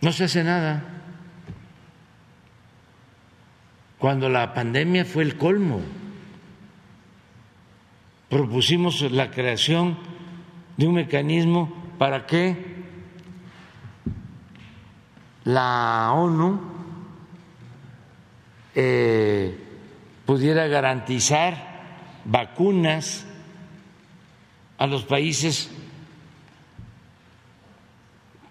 [0.00, 0.82] No se hace nada.
[3.98, 5.80] Cuando la pandemia fue el colmo,
[8.28, 9.98] propusimos la creación
[10.76, 12.76] de un mecanismo para que
[15.44, 16.60] la ONU
[18.74, 19.58] eh,
[20.26, 23.26] pudiera garantizar vacunas
[24.76, 25.70] a los países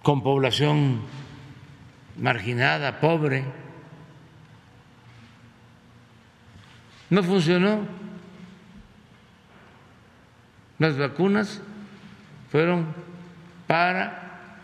[0.02, 1.02] con población
[2.18, 3.46] marginada, pobre.
[7.10, 7.88] No funcionó.
[10.78, 11.62] Las vacunas
[12.52, 12.94] fueron
[13.68, 14.60] para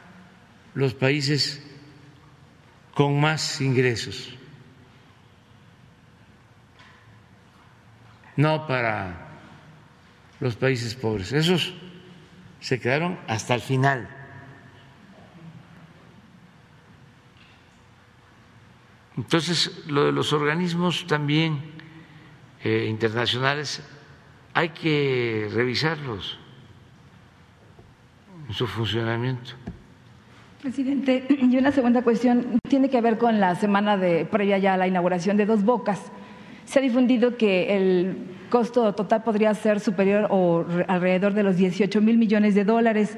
[0.73, 1.63] los países
[2.93, 4.33] con más ingresos,
[8.35, 9.27] no para
[10.41, 11.31] los países pobres.
[11.31, 11.73] Esos
[12.59, 14.20] se quedaron hasta el final.
[19.21, 21.59] Entonces, lo de los organismos también
[22.63, 23.83] eh, internacionales
[24.55, 26.39] hay que revisarlos
[28.47, 29.51] en su funcionamiento.
[30.59, 34.77] Presidente, y una segunda cuestión tiene que ver con la semana de previa ya a
[34.77, 36.11] la inauguración de Dos Bocas.
[36.65, 38.17] Se ha difundido que el
[38.49, 43.17] costo total podría ser superior o alrededor de los 18 mil millones de dólares,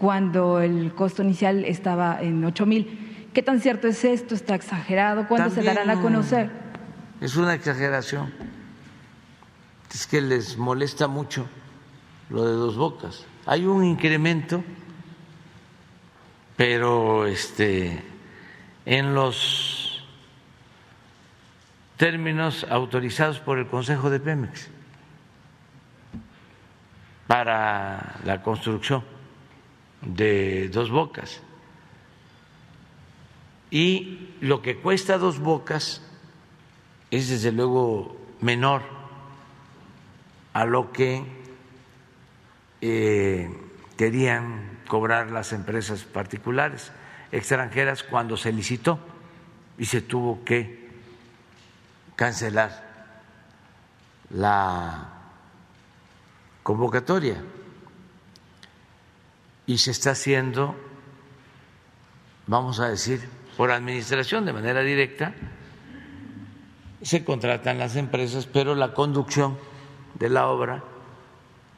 [0.00, 3.13] cuando el costo inicial estaba en 8 mil.
[3.34, 4.34] ¿Qué tan cierto es esto?
[4.34, 5.28] ¿Está exagerado?
[5.28, 6.50] ¿Cuándo se darán a conocer?
[7.20, 8.32] Es una exageración.
[9.92, 11.46] Es que les molesta mucho
[12.30, 13.26] lo de Dos Bocas.
[13.46, 14.64] Hay un incremento
[16.56, 18.02] pero este,
[18.86, 20.04] en los
[21.96, 24.68] términos autorizados por el Consejo de Pemex
[27.26, 29.02] para la construcción
[30.02, 31.40] de dos bocas.
[33.74, 36.00] Y lo que cuesta dos bocas
[37.10, 38.82] es desde luego menor
[40.52, 41.24] a lo que
[42.80, 43.50] eh,
[43.96, 46.92] querían cobrar las empresas particulares
[47.32, 49.00] extranjeras cuando se licitó
[49.76, 50.88] y se tuvo que
[52.14, 53.10] cancelar
[54.30, 55.08] la
[56.62, 57.42] convocatoria.
[59.66, 60.76] Y se está haciendo,
[62.46, 65.32] vamos a decir, por administración de manera directa,
[67.02, 69.58] se contratan las empresas, pero la conducción
[70.14, 70.82] de la obra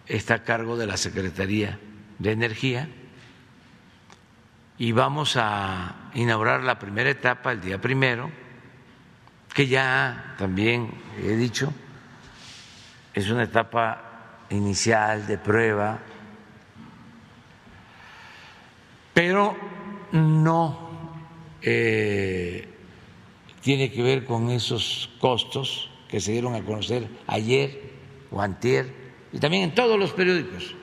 [0.07, 1.79] está a cargo de la Secretaría
[2.19, 2.89] de Energía.
[4.79, 8.31] Y vamos a inaugurar la primera etapa el día primero,
[9.53, 11.73] que ya también he dicho,
[13.15, 15.99] es una etapa inicial de prueba,
[19.15, 19.57] pero
[20.13, 20.86] no
[21.63, 22.69] eh,
[23.63, 27.93] tiene que ver con esos costos que se dieron a conocer ayer
[28.31, 28.93] o antier
[29.33, 30.75] y también en todos los periódicos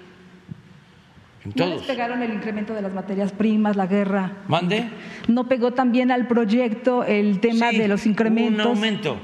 [1.55, 4.31] ¿No les pegaron el incremento de las materias primas, la guerra?
[4.47, 4.89] ¿Mande?
[5.27, 8.65] ¿No pegó también al proyecto el tema de los incrementos?
[8.65, 9.17] Un aumento,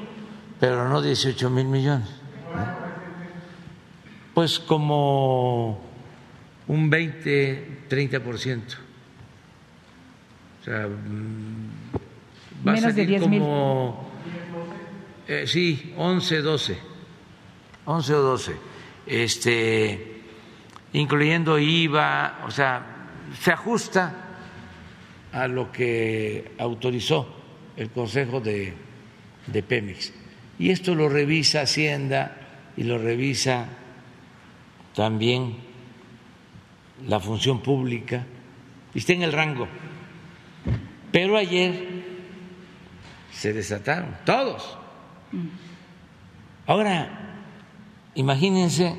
[0.60, 2.10] pero no 18 mil millones.
[4.34, 5.80] Pues como
[6.68, 8.62] un 20, 30%.
[8.74, 8.89] O
[10.70, 14.12] sea, mm, va Menos a de 10 como,
[15.28, 16.78] eh, sí, 11, 12.
[17.86, 18.56] 11 o 12.
[19.08, 20.16] Este
[20.94, 22.84] incluyendo IVA, o sea,
[23.40, 24.26] se ajusta
[25.32, 27.28] a lo que autorizó
[27.78, 28.74] el Consejo de,
[29.48, 30.14] de Pemex.
[30.58, 32.38] Y esto lo revisa Hacienda
[32.76, 33.68] y lo revisa
[34.96, 35.58] también
[37.08, 38.26] la función pública
[38.94, 39.68] y está en el rango.
[41.12, 42.06] Pero ayer
[43.32, 44.78] se desataron todos.
[46.66, 47.42] Ahora,
[48.16, 48.96] imagínense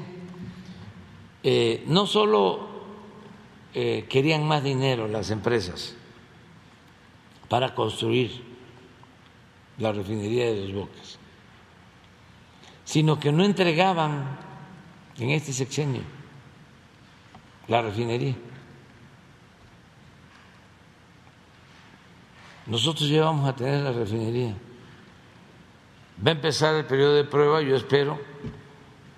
[1.42, 2.68] eh, no solo
[3.72, 5.94] eh, querían más dinero las empresas
[7.48, 8.42] para construir
[9.78, 11.18] la refinería de los Bocas,
[12.84, 14.38] sino que no entregaban
[15.18, 16.02] en este sexenio
[17.68, 18.34] la refinería.
[22.70, 24.54] Nosotros ya vamos a tener la refinería.
[26.24, 28.20] Va a empezar el periodo de prueba, yo espero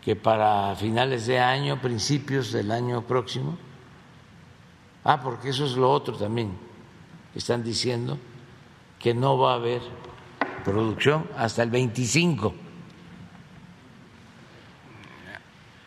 [0.01, 3.59] que para finales de año, principios del año próximo,
[5.05, 6.57] ah, porque eso es lo otro también,
[7.35, 8.17] están diciendo
[8.99, 9.83] que no va a haber
[10.65, 12.55] producción hasta el 25.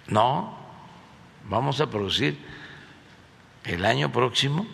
[0.09, 0.55] No,
[1.49, 2.37] vamos a producir
[3.63, 4.67] el año próximo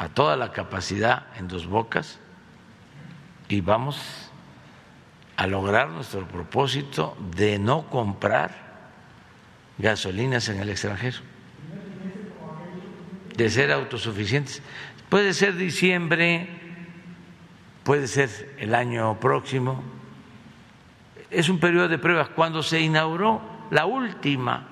[0.00, 2.18] a toda la capacidad en dos bocas
[3.50, 4.32] y vamos
[5.36, 8.50] a lograr nuestro propósito de no comprar
[9.76, 11.18] gasolinas en el extranjero,
[13.36, 14.62] de ser autosuficientes.
[15.10, 16.48] Puede ser diciembre,
[17.84, 19.84] puede ser el año próximo.
[21.30, 22.30] Es un periodo de pruebas.
[22.30, 24.66] Cuando se inauguró la última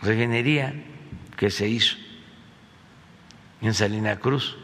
[0.00, 0.72] refinería
[1.36, 2.05] que se hizo
[3.66, 4.56] en Salina Cruz.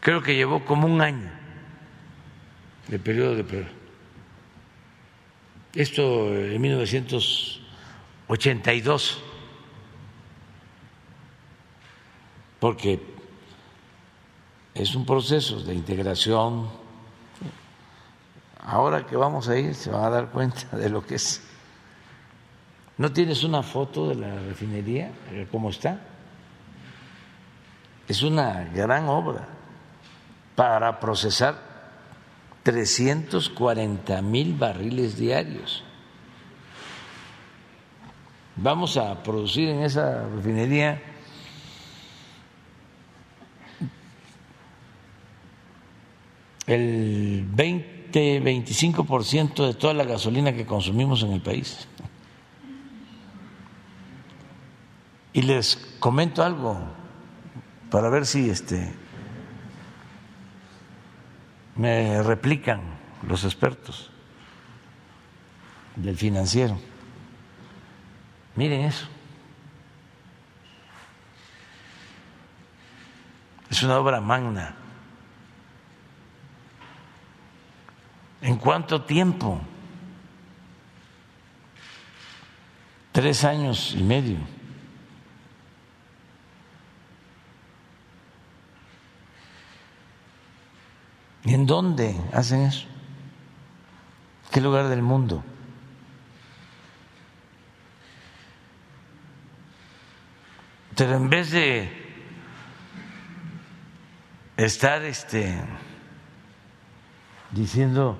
[0.00, 1.30] Creo que llevó como un año
[2.88, 3.68] de periodo de prueba.
[5.74, 9.22] Esto en 1982,
[12.60, 13.00] porque
[14.74, 16.68] es un proceso de integración.
[18.58, 21.42] Ahora que vamos a ir se van a dar cuenta de lo que es
[22.98, 25.10] ¿No tienes una foto de la refinería?
[25.50, 26.00] ¿Cómo está?
[28.06, 29.48] Es una gran obra
[30.54, 31.72] para procesar
[32.62, 35.82] 340 mil barriles diarios.
[38.56, 41.00] Vamos a producir en esa refinería
[46.66, 51.88] el 20-25% de toda la gasolina que consumimos en el país.
[55.32, 56.78] Y les comento algo
[57.90, 58.92] para ver si este
[61.76, 62.80] me replican
[63.26, 64.10] los expertos
[65.96, 66.78] del financiero.
[68.56, 69.06] Miren eso.
[73.70, 74.74] Es una obra magna.
[78.42, 79.60] ¿En cuánto tiempo?
[83.12, 84.38] Tres años y medio.
[91.54, 92.86] En dónde hacen eso?
[94.50, 95.42] ¿Qué lugar del mundo?
[100.96, 101.90] Pero en vez de
[104.56, 105.60] estar este
[107.50, 108.18] diciendo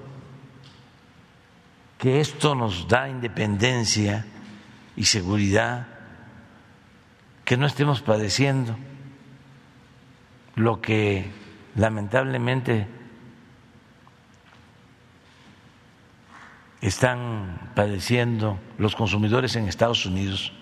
[1.98, 4.26] que esto nos da independencia
[4.96, 5.86] y seguridad,
[7.44, 8.76] que no estemos padeciendo
[10.56, 11.30] lo que
[11.76, 12.88] lamentablemente
[16.82, 20.52] están padeciendo los consumidores en Estados Unidos.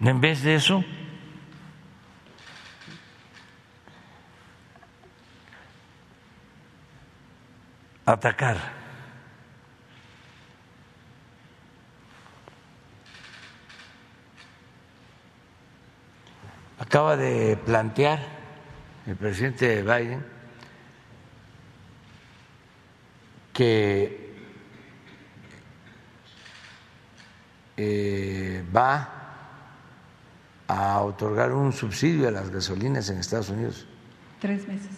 [0.00, 0.84] En vez de eso,
[8.04, 8.74] atacar.
[16.78, 18.18] Acaba de plantear
[19.06, 20.35] el presidente Biden
[23.56, 24.34] que
[27.78, 29.08] eh, va
[30.68, 33.86] a otorgar un subsidio a las gasolinas en Estados Unidos.
[34.40, 34.90] Tres meses.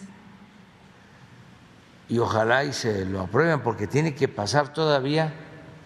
[2.09, 5.33] Y ojalá y se lo aprueben porque tiene que pasar todavía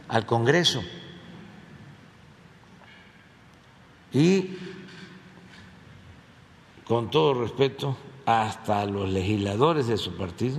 [0.08, 0.82] al Congreso.
[4.12, 4.58] Y
[6.86, 10.58] con todo respeto, hasta los legisladores de su partido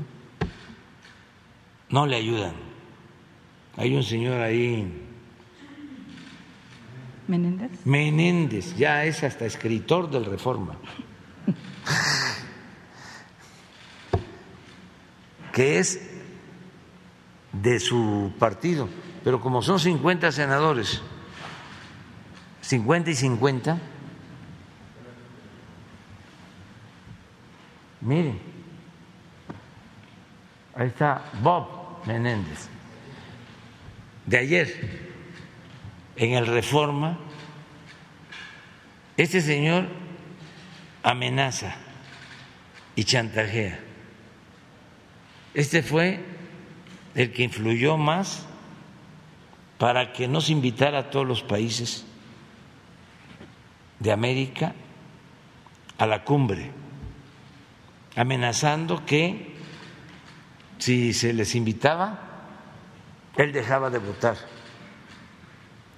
[1.95, 2.55] no le ayudan.
[3.77, 4.93] Hay un señor ahí.
[7.29, 7.71] Menéndez.
[7.87, 10.77] Menéndez, ya es hasta escritor del Reforma.
[15.53, 16.01] que es
[17.53, 18.89] de su partido,
[19.23, 21.01] pero como son 50 senadores,
[22.63, 23.79] 50 y 50,
[28.01, 28.41] miren,
[30.75, 32.69] ahí está Bob Menéndez,
[34.27, 35.05] de ayer,
[36.17, 37.19] en el Reforma,
[39.17, 39.87] este señor
[41.03, 41.77] amenaza
[42.97, 43.81] y chantajea.
[45.55, 46.21] Este fue
[47.15, 48.47] el que influyó más
[49.79, 52.07] para que no se invitara a todos los países
[53.99, 54.75] de América
[55.99, 56.71] a la cumbre,
[58.17, 59.54] amenazando que
[60.79, 62.19] si se les invitaba,
[63.37, 64.37] él dejaba de votar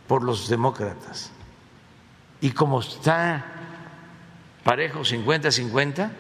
[0.07, 1.33] por los demócratas.
[2.41, 3.45] Y como está
[4.65, 6.11] parejo 50-50,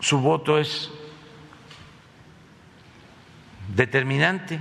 [0.00, 0.90] su voto es
[3.74, 4.60] determinante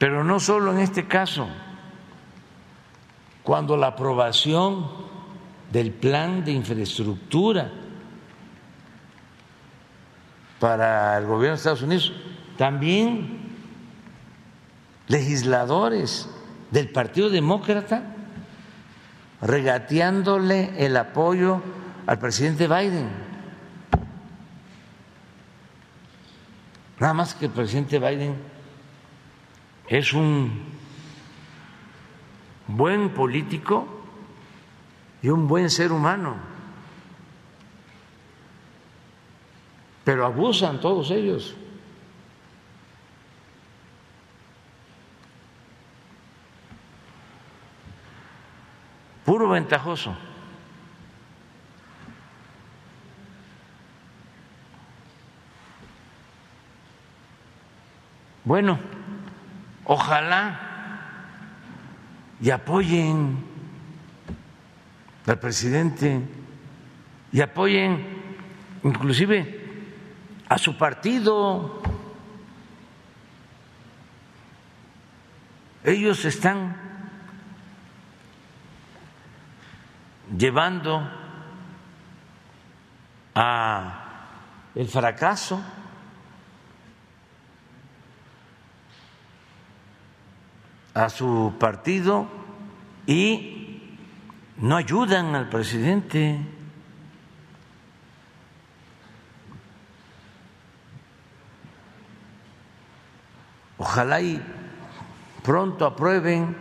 [0.00, 1.46] Pero no solo en este caso,
[3.42, 4.90] cuando la aprobación
[5.70, 7.70] del plan de infraestructura
[10.58, 12.12] para el gobierno de Estados Unidos,
[12.58, 13.38] también
[15.08, 16.28] legisladores
[16.70, 18.02] del Partido Demócrata
[19.40, 21.62] regateándole el apoyo
[22.06, 23.08] al presidente Biden.
[26.98, 28.36] Nada más que el presidente Biden
[29.88, 30.64] es un
[32.66, 33.99] buen político
[35.22, 36.36] y un buen ser humano,
[40.04, 41.54] pero abusan todos ellos.
[49.24, 50.16] Puro ventajoso.
[58.44, 58.80] Bueno,
[59.84, 60.58] ojalá
[62.40, 63.49] y apoyen
[65.38, 66.20] presidente
[67.32, 68.06] y apoyen
[68.82, 69.60] inclusive
[70.48, 71.82] a su partido.
[75.84, 76.76] Ellos están
[80.36, 81.08] llevando
[83.34, 83.96] a
[84.74, 85.60] el fracaso
[90.94, 92.26] a su partido
[93.06, 93.59] y
[94.60, 96.38] no ayudan al presidente.
[103.78, 104.40] Ojalá y
[105.42, 106.56] pronto aprueben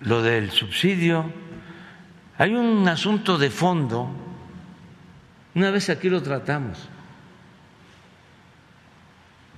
[0.00, 1.32] lo del subsidio.
[2.38, 4.08] Hay un asunto de fondo,
[5.54, 6.88] una vez aquí lo tratamos,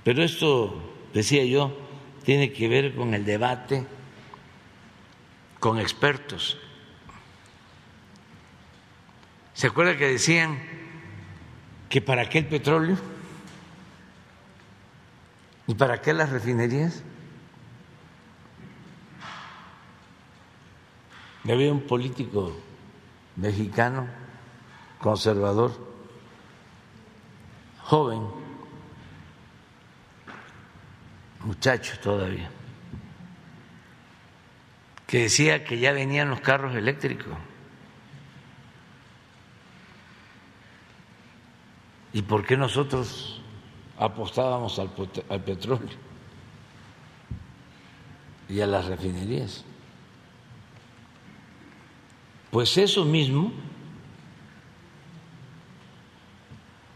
[0.03, 1.75] pero esto, decía yo,
[2.23, 3.85] tiene que ver con el debate
[5.59, 6.57] con expertos.
[9.57, 10.59] ¿Se acuerda que decían
[11.89, 12.95] que para qué el petróleo?
[15.65, 17.01] ¿Y para qué las refinerías?
[21.43, 22.55] Había un político
[23.35, 24.07] mexicano,
[24.99, 25.71] conservador,
[27.81, 28.27] joven,
[31.39, 32.51] muchacho todavía,
[35.07, 37.35] que decía que ya venían los carros eléctricos.
[42.13, 43.41] ¿Y por qué nosotros
[43.97, 44.89] apostábamos al,
[45.29, 45.89] al petróleo
[48.49, 49.65] y a las refinerías?
[52.51, 53.51] Pues eso mismo,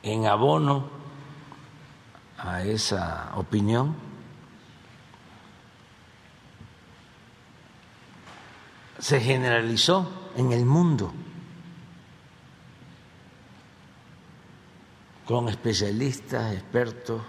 [0.01, 0.89] en abono
[2.37, 3.95] a esa opinión,
[8.97, 11.11] se generalizó en el mundo
[15.31, 17.21] con especialistas, expertos,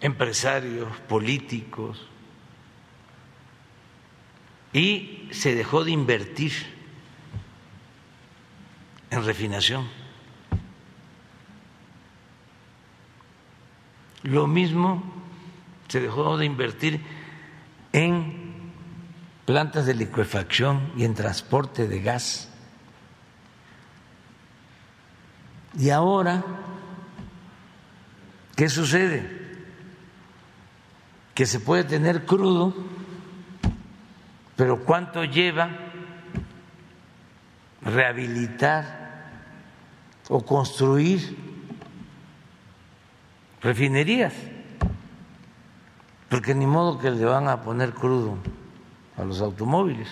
[0.00, 2.06] empresarios, políticos,
[4.72, 6.52] y se dejó de invertir
[9.10, 9.88] en refinación.
[14.22, 15.02] Lo mismo
[15.88, 17.00] se dejó de invertir
[17.92, 18.39] en
[19.50, 22.48] plantas de liquefacción y en transporte de gas.
[25.76, 26.44] Y ahora,
[28.54, 29.28] ¿qué sucede?
[31.34, 32.72] Que se puede tener crudo,
[34.54, 35.68] pero ¿cuánto lleva
[37.82, 39.32] rehabilitar
[40.28, 41.36] o construir
[43.60, 44.34] refinerías,
[46.28, 48.38] porque ni modo que le van a poner crudo
[49.20, 50.08] a los automóviles.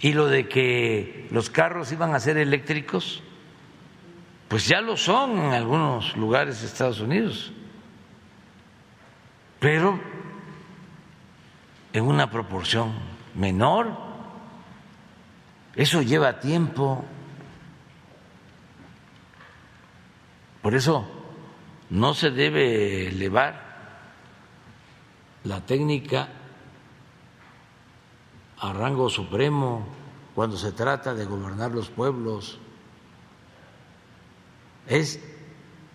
[0.00, 3.22] Y lo de que los carros iban a ser eléctricos,
[4.48, 7.52] pues ya lo son en algunos lugares de Estados Unidos,
[9.60, 10.00] pero
[11.92, 12.92] en una proporción
[13.34, 13.96] menor.
[15.76, 17.04] Eso lleva tiempo.
[20.60, 21.08] Por eso
[21.90, 23.71] no se debe elevar
[25.44, 26.28] la técnica
[28.58, 29.84] a rango supremo
[30.34, 32.58] cuando se trata de gobernar los pueblos.
[34.86, 35.20] Es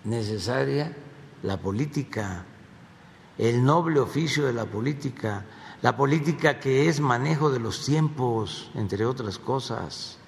[0.03, 0.95] necesaria
[1.43, 2.45] la política,
[3.37, 5.45] el noble oficio de la política,
[5.81, 10.19] la política que es manejo de los tiempos, entre otras cosas.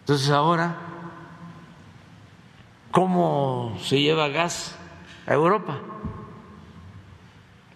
[0.00, 0.76] Entonces ahora,
[2.90, 4.76] ¿cómo se lleva gas
[5.26, 5.80] a Europa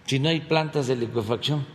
[0.09, 1.67] si no hay plantas de liquefacción?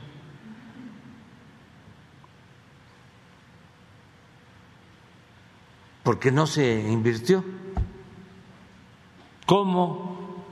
[6.02, 7.46] Porque no se invirtió.
[9.46, 10.44] ¿Cómo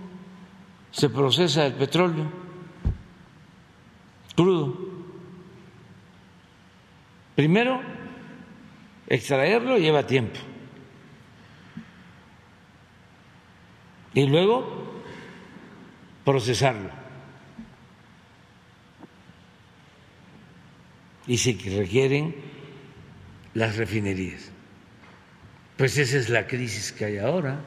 [0.92, 2.32] se procesa el petróleo
[4.36, 4.78] crudo?
[7.36, 7.82] Primero,
[9.08, 10.40] extraerlo lleva tiempo.
[14.14, 14.81] Y luego,
[16.24, 16.90] procesarlo.
[21.28, 22.36] Y se requieren
[23.54, 24.52] las refinerías.
[25.78, 27.60] Pues esa es la crisis que hay ahora.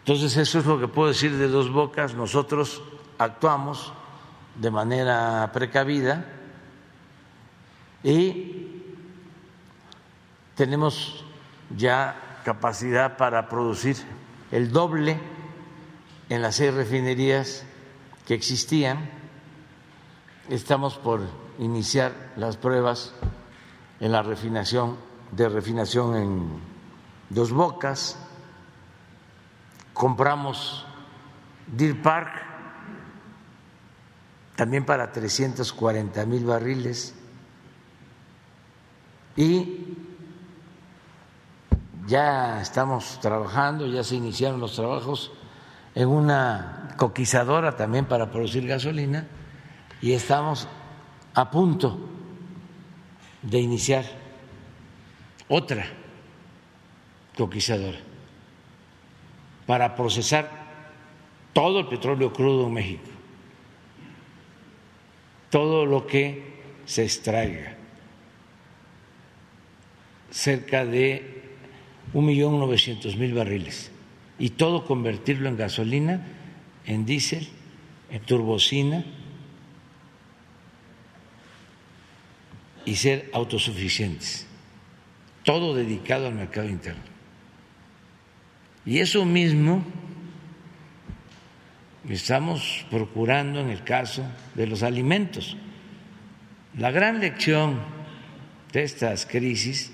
[0.00, 2.14] Entonces eso es lo que puedo decir de dos bocas.
[2.14, 2.82] Nosotros
[3.18, 3.92] actuamos
[4.56, 6.24] de manera precavida
[8.02, 8.68] y
[10.54, 11.24] tenemos
[11.76, 13.98] ya capacidad para producir
[14.50, 15.20] el doble
[16.30, 17.62] en las seis refinerías
[18.26, 19.10] que existían.
[20.48, 21.20] Estamos por
[21.58, 23.12] iniciar las pruebas
[24.00, 24.96] en la refinación
[25.30, 26.60] de refinación en
[27.28, 28.18] Dos Bocas
[29.92, 30.86] compramos
[31.66, 32.32] Deer Park
[34.56, 37.14] también para 340 mil barriles
[39.36, 40.07] y
[42.08, 45.30] ya estamos trabajando, ya se iniciaron los trabajos
[45.94, 49.28] en una coquizadora también para producir gasolina
[50.00, 50.66] y estamos
[51.34, 51.98] a punto
[53.42, 54.06] de iniciar
[55.48, 55.84] otra
[57.36, 57.98] coquizadora
[59.66, 60.50] para procesar
[61.52, 63.10] todo el petróleo crudo en México,
[65.50, 67.76] todo lo que se extraiga,
[70.30, 71.37] cerca de
[72.12, 73.90] un millón novecientos mil barriles,
[74.38, 76.26] y todo convertirlo en gasolina,
[76.86, 77.48] en diésel,
[78.10, 79.04] en turbocina
[82.84, 84.46] y ser autosuficientes,
[85.44, 87.02] todo dedicado al mercado interno.
[88.86, 89.84] Y eso mismo
[92.08, 95.56] estamos procurando en el caso de los alimentos.
[96.78, 97.78] La gran lección
[98.72, 99.92] de estas crisis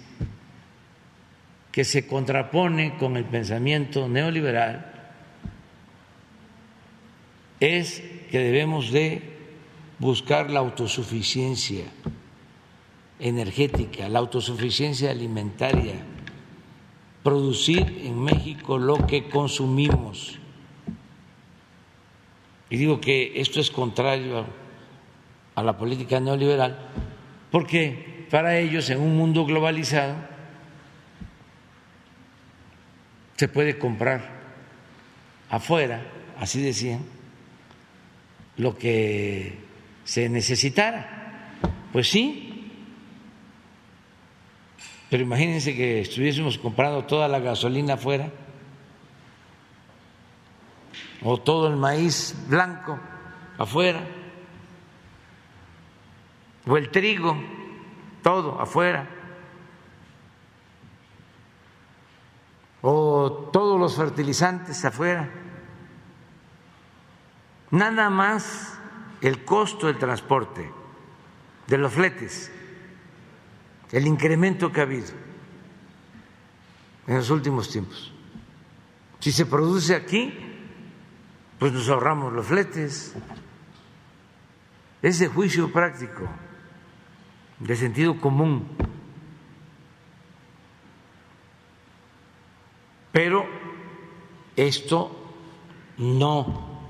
[1.75, 4.93] que se contrapone con el pensamiento neoliberal
[7.59, 9.21] es que debemos de
[9.99, 11.83] buscar la autosuficiencia
[13.19, 15.95] energética, la autosuficiencia alimentaria
[17.25, 20.39] producir en México lo que consumimos.
[22.71, 24.47] Y digo que esto es contrario
[25.57, 26.79] a la política neoliberal,
[27.51, 30.34] porque para ellos en un mundo globalizado
[33.37, 34.23] se puede comprar
[35.51, 36.03] afuera,
[36.39, 37.01] así decían,
[38.57, 39.59] lo que
[40.05, 41.53] se necesitara.
[41.93, 42.71] Pues sí,
[45.11, 48.31] pero imagínense que estuviésemos comprando toda la gasolina afuera
[51.23, 52.99] o todo el maíz blanco
[53.59, 54.01] afuera
[56.67, 57.37] o el trigo,
[58.23, 59.24] todo afuera
[62.87, 65.31] o todos los fertilizantes afuera.
[67.71, 68.79] Nada más
[69.21, 70.71] el costo del transporte,
[71.67, 72.53] de los fletes
[73.95, 75.07] el incremento que ha habido
[77.07, 78.13] en los últimos tiempos.
[79.21, 80.35] Si se produce aquí,
[81.61, 83.15] pues nos ahorramos los fletes.
[85.01, 86.29] Es de juicio práctico,
[87.61, 88.67] de sentido común.
[93.15, 93.47] Pero
[94.57, 95.09] esto
[95.99, 96.81] no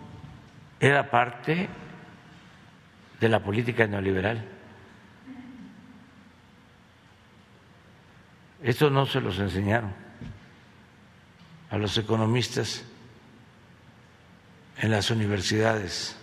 [0.81, 1.69] era parte
[3.21, 4.43] de la política neoliberal.
[8.63, 9.93] Esto no se los enseñaron
[11.69, 12.87] a los economistas
[14.79, 16.17] en las universidades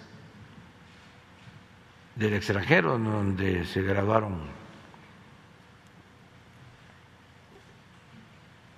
[2.16, 4.61] del extranjero donde se graduaron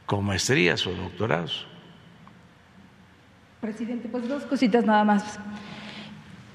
[0.06, 1.68] con maestrías o doctorados.
[3.62, 5.39] Presidente, pues dos cositas nada más.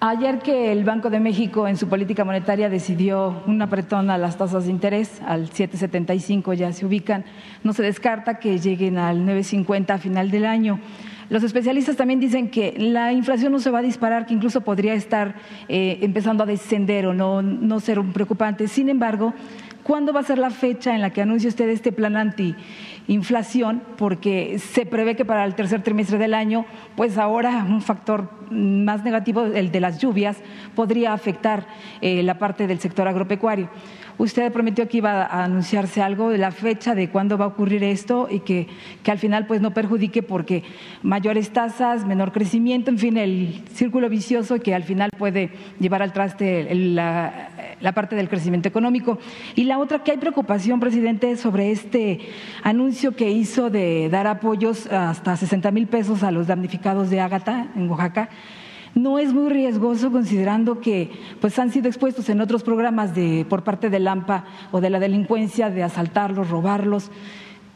[0.00, 4.38] Ayer que el Banco de México en su política monetaria decidió un apretón a las
[4.38, 7.24] tasas de interés, al 7,75 ya se ubican,
[7.64, 10.78] no se descarta que lleguen al 9,50 a final del año.
[11.30, 14.94] Los especialistas también dicen que la inflación no se va a disparar, que incluso podría
[14.94, 15.34] estar
[15.68, 18.68] eh, empezando a descender o no, no ser un preocupante.
[18.68, 19.34] Sin embargo,
[19.82, 22.16] ¿cuándo va a ser la fecha en la que anuncie usted este plan
[23.08, 23.82] antiinflación?
[23.96, 29.02] Porque se prevé que para el tercer trimestre del año, pues ahora un factor más
[29.02, 30.36] negativo, el de las lluvias,
[30.74, 31.66] podría afectar
[32.02, 33.70] eh, la parte del sector agropecuario.
[34.18, 37.84] Usted prometió que iba a anunciarse algo de la fecha de cuándo va a ocurrir
[37.84, 38.66] esto y que,
[39.04, 40.64] que al final pues no perjudique porque
[41.02, 46.12] mayores tasas, menor crecimiento, en fin, el círculo vicioso que al final puede llevar al
[46.12, 49.18] traste la, la parte del crecimiento económico.
[49.54, 52.18] Y la otra, que hay preocupación, presidente, sobre este
[52.64, 57.68] anuncio que hizo de dar apoyos hasta 60 mil pesos a los damnificados de Ágata
[57.76, 58.28] en Oaxaca
[58.94, 63.62] no es muy riesgoso considerando que pues han sido expuestos en otros programas de, por
[63.62, 67.10] parte del AMPA o de la delincuencia de asaltarlos, robarlos.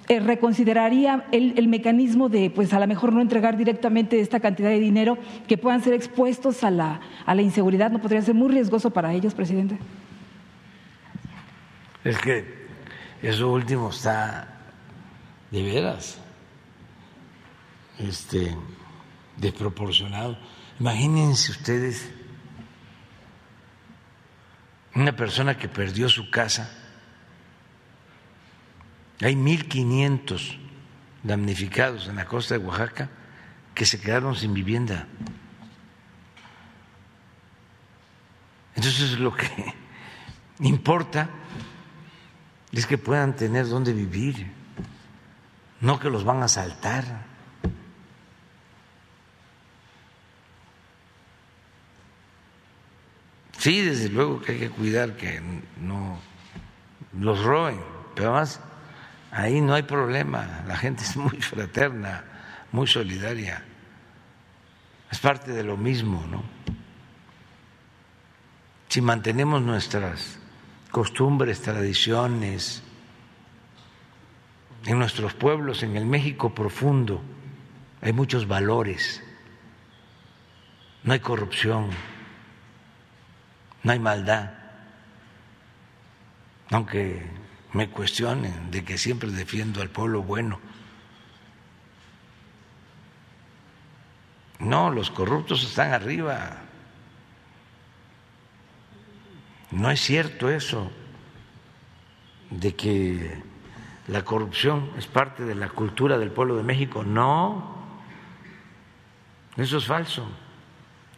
[0.09, 4.69] Eh, reconsideraría el, el, mecanismo de, pues a lo mejor no entregar directamente esta cantidad
[4.69, 8.51] de dinero que puedan ser expuestos a la, a la inseguridad, ¿no podría ser muy
[8.51, 9.79] riesgoso para ellos, presidente?
[12.03, 12.45] Es que
[13.23, 14.52] eso último está
[15.53, 16.19] de veras
[17.99, 18.57] este,
[19.37, 20.37] desproporcionado
[20.83, 22.11] Imagínense ustedes
[24.97, 26.71] una persona que perdió su casa.
[29.21, 30.59] Hay 1.500
[31.23, 33.11] damnificados en la costa de Oaxaca
[33.75, 35.07] que se quedaron sin vivienda.
[38.75, 39.47] Entonces lo que
[40.61, 41.31] importa
[42.73, 44.51] es que puedan tener dónde vivir,
[45.83, 47.05] no que los van a asaltar.
[53.59, 55.41] Sí, desde luego que hay que cuidar que
[55.81, 56.19] no
[57.19, 57.81] los roben,
[58.15, 58.61] pero además
[59.31, 62.25] ahí no hay problema, la gente es muy fraterna,
[62.73, 63.63] muy solidaria,
[65.11, 66.43] es parte de lo mismo, ¿no?
[68.89, 70.39] Si mantenemos nuestras
[70.91, 72.82] costumbres, tradiciones,
[74.87, 77.23] en nuestros pueblos, en el México profundo,
[78.01, 79.23] hay muchos valores,
[81.05, 81.91] no hay corrupción
[83.83, 84.51] no hay maldad,
[86.71, 87.27] aunque
[87.73, 90.61] me cuestionen de que siempre defiendo al pueblo bueno.
[94.61, 96.59] No, los corruptos están arriba.
[99.73, 100.93] No es cierto eso
[102.51, 103.43] de que
[104.09, 107.05] la corrupción es parte de la cultura del pueblo de México.
[107.05, 107.77] No,
[109.57, 110.27] eso es falso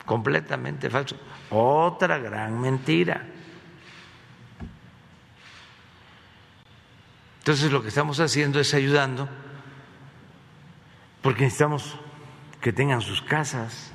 [0.05, 1.16] completamente falso.
[1.51, 3.27] Otra gran mentira.
[7.38, 9.29] Entonces lo que estamos haciendo es ayudando
[11.23, 11.97] porque necesitamos
[12.61, 13.92] que tengan sus casas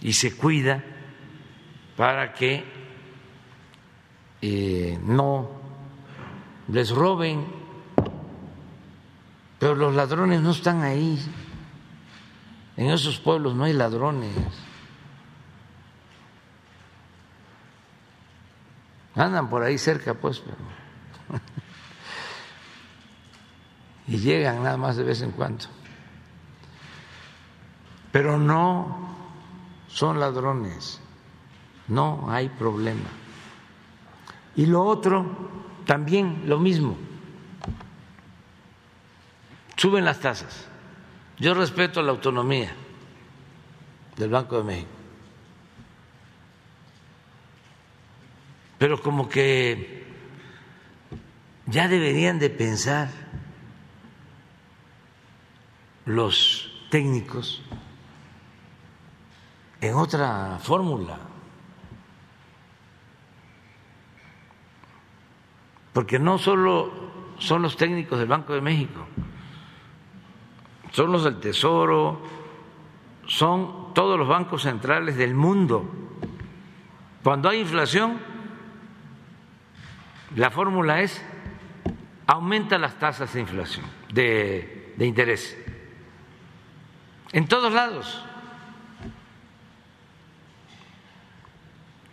[0.00, 0.82] y se cuida
[1.96, 2.64] para que
[4.42, 5.50] eh, no
[6.68, 7.46] les roben,
[9.58, 11.18] pero los ladrones no están ahí.
[12.76, 14.36] En esos pueblos no hay ladrones.
[19.14, 20.56] Andan por ahí cerca, pues, pero...
[24.08, 25.64] y llegan nada más de vez en cuando.
[28.12, 29.16] Pero no
[29.88, 31.00] son ladrones,
[31.88, 33.08] no hay problema.
[34.56, 35.26] Y lo otro,
[35.84, 36.96] también lo mismo,
[39.76, 40.66] suben las tasas.
[41.38, 42.72] Yo respeto la autonomía
[44.16, 44.90] del Banco de México,
[48.78, 50.06] pero como que
[51.66, 53.10] ya deberían de pensar
[56.06, 57.62] los técnicos
[59.80, 61.18] en otra fórmula,
[65.96, 66.92] porque no solo
[67.38, 69.06] son los técnicos del Banco de México,
[70.92, 72.20] son los del Tesoro,
[73.26, 75.88] son todos los bancos centrales del mundo.
[77.22, 78.18] Cuando hay inflación,
[80.34, 81.24] la fórmula es
[82.26, 85.56] aumenta las tasas de inflación, de, de interés,
[87.32, 88.22] en todos lados.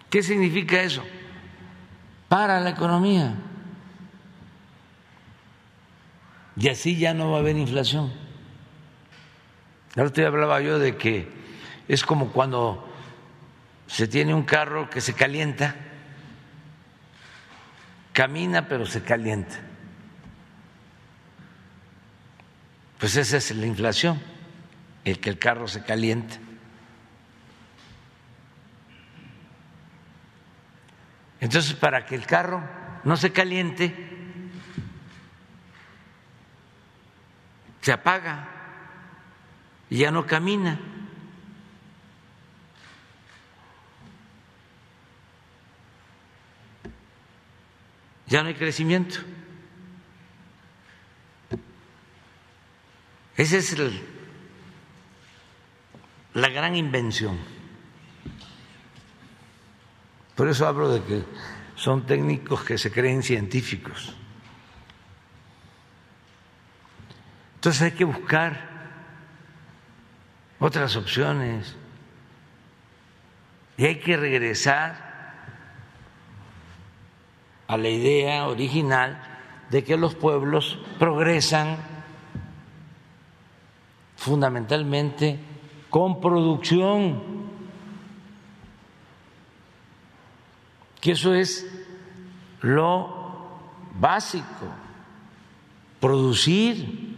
[0.10, 1.04] ¿Qué significa eso?
[2.30, 3.36] Para la economía.
[6.56, 8.14] Y así ya no va a haber inflación.
[9.92, 11.28] Otro día hablaba yo de que
[11.88, 12.90] es como cuando
[13.88, 15.76] se tiene un carro que se calienta,
[18.12, 19.74] camina pero se calienta.
[23.04, 24.18] pues esa es la inflación,
[25.04, 26.40] el que el carro se caliente.
[31.42, 32.64] Entonces, para que el carro
[33.04, 34.13] no se caliente,
[37.84, 38.48] se apaga
[39.90, 40.80] y ya no camina.
[48.28, 49.20] Ya no hay crecimiento.
[53.36, 53.76] Esa es
[56.34, 57.38] la gran invención.
[60.36, 61.24] Por eso hablo de que
[61.76, 64.16] son técnicos que se creen científicos.
[67.64, 68.60] Entonces hay que buscar
[70.60, 71.78] otras opciones.
[73.78, 75.34] Y hay que regresar
[77.66, 79.18] a la idea original
[79.70, 81.78] de que los pueblos progresan
[84.18, 85.40] fundamentalmente
[85.90, 87.24] con producción,
[91.00, 91.66] que eso es
[92.60, 93.48] lo
[93.98, 94.68] básico,
[96.02, 97.13] producir,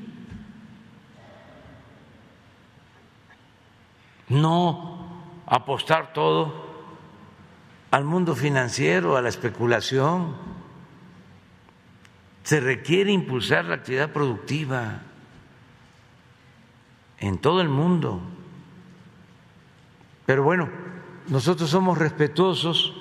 [4.30, 5.08] no
[5.46, 6.66] apostar todo
[7.92, 10.36] al mundo financiero, a la especulación.
[12.44, 15.02] Se requiere impulsar la actividad productiva
[17.20, 18.22] en todo el mundo.
[20.26, 20.70] Pero bueno,
[21.28, 22.94] nosotros somos respetuosos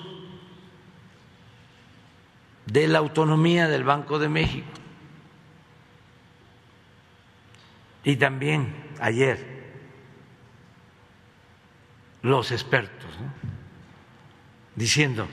[2.65, 4.67] de la autonomía del Banco de México.
[8.03, 9.54] Y también ayer
[12.25, 13.11] los expertos
[14.75, 15.27] diciendo,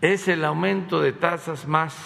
[0.00, 1.96] es el aumento de tasas más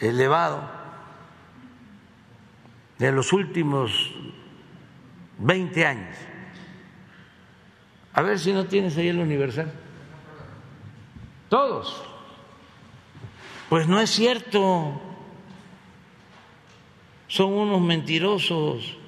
[0.00, 0.70] elevado
[2.98, 4.14] de los últimos
[5.38, 6.16] 20 años.
[8.12, 9.72] A ver si no tienes ahí el universal.
[11.48, 12.04] Todos.
[13.70, 15.00] Pues no es cierto.
[17.28, 19.05] Son unos mentirosos.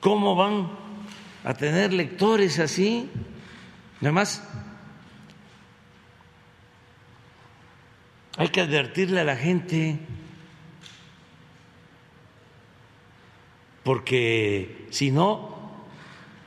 [0.00, 0.70] ¿Cómo van
[1.44, 3.10] a tener lectores así?
[4.00, 4.42] Además,
[8.40, 9.98] Hay que advertirle a la gente
[13.82, 15.58] porque si no,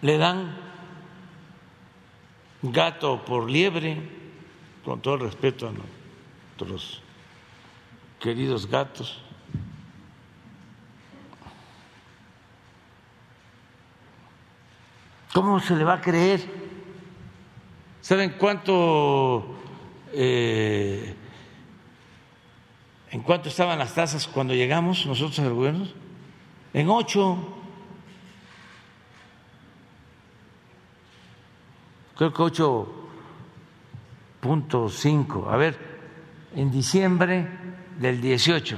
[0.02, 0.58] le dan
[2.64, 3.98] gato por liebre,
[4.84, 7.04] con todo el respeto a nuestros
[8.20, 9.22] queridos gatos.
[15.34, 16.42] ¿Cómo se le va a creer?
[18.02, 19.56] ¿Saben cuánto
[20.14, 21.16] eh,
[23.14, 25.88] ¿En cuánto estaban las tasas cuando llegamos nosotros al gobierno?
[26.74, 27.38] En ocho.
[32.18, 32.92] Creo que ocho
[34.40, 35.48] punto cinco.
[35.48, 35.78] A ver,
[36.56, 37.48] en diciembre
[38.00, 38.78] del 18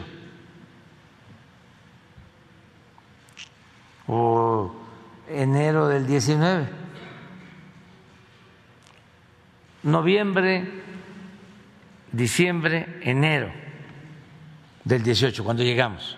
[4.08, 4.85] o
[5.30, 6.68] enero del 19,
[9.84, 10.68] noviembre,
[12.12, 13.52] diciembre, enero
[14.84, 16.18] del 18, cuando llegamos.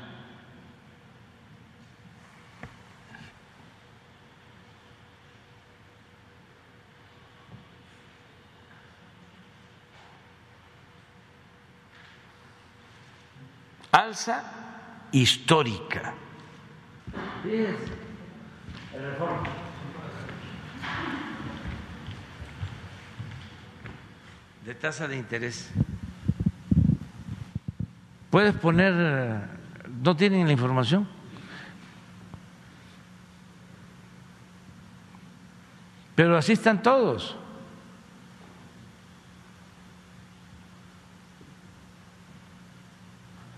[13.92, 16.14] Alza histórica.
[24.66, 25.70] De tasa de interés.
[28.30, 28.94] Puedes poner,
[30.04, 31.08] no tienen la información.
[36.16, 37.38] Pero así están todos.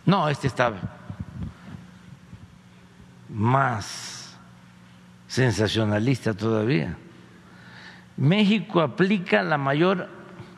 [0.05, 0.73] No, este está
[3.29, 4.18] más
[5.39, 6.97] sensacionalista todavía.
[8.17, 10.09] México aplica la mayor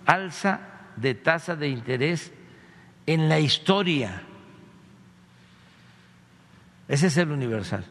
[0.08, 0.62] alza
[0.96, 2.32] de tasa de interés
[3.06, 4.24] en la historia.
[6.88, 7.86] Ese es el universal.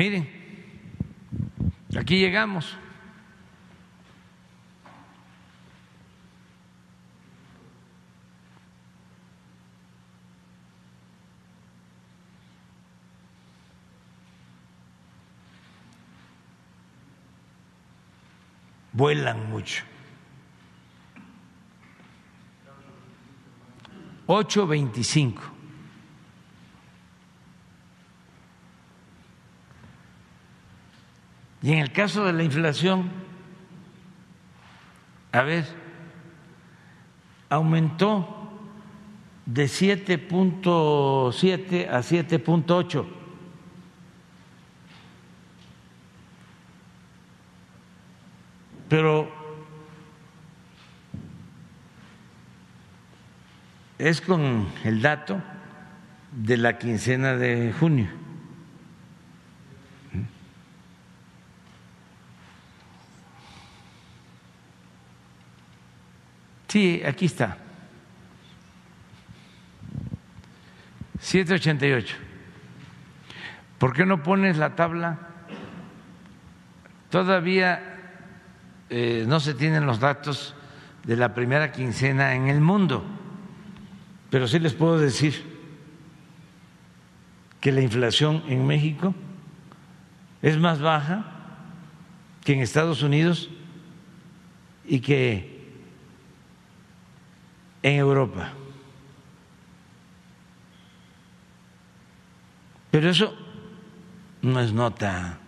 [0.00, 0.26] Miren,
[1.94, 2.74] aquí llegamos.
[18.94, 19.84] Vuelan mucho.
[24.26, 25.59] 825.
[31.62, 33.10] Y en el caso de la inflación,
[35.32, 35.66] a ver,
[37.48, 38.36] aumentó
[39.46, 43.06] de 7.7 a 7.8.
[48.88, 49.30] Pero
[53.98, 55.40] es con el dato
[56.32, 58.19] de la quincena de junio.
[66.70, 67.56] Sí, aquí está.
[71.18, 72.16] 788.
[73.76, 75.18] ¿Por qué no pones la tabla?
[77.10, 77.82] Todavía
[78.88, 80.54] eh, no se tienen los datos
[81.02, 83.04] de la primera quincena en el mundo,
[84.30, 85.44] pero sí les puedo decir
[87.60, 89.12] que la inflación en México
[90.40, 91.24] es más baja
[92.44, 93.50] que en Estados Unidos
[94.86, 95.49] y que
[97.82, 98.52] en Europa.
[102.90, 103.34] Pero eso
[104.42, 105.38] no es nota.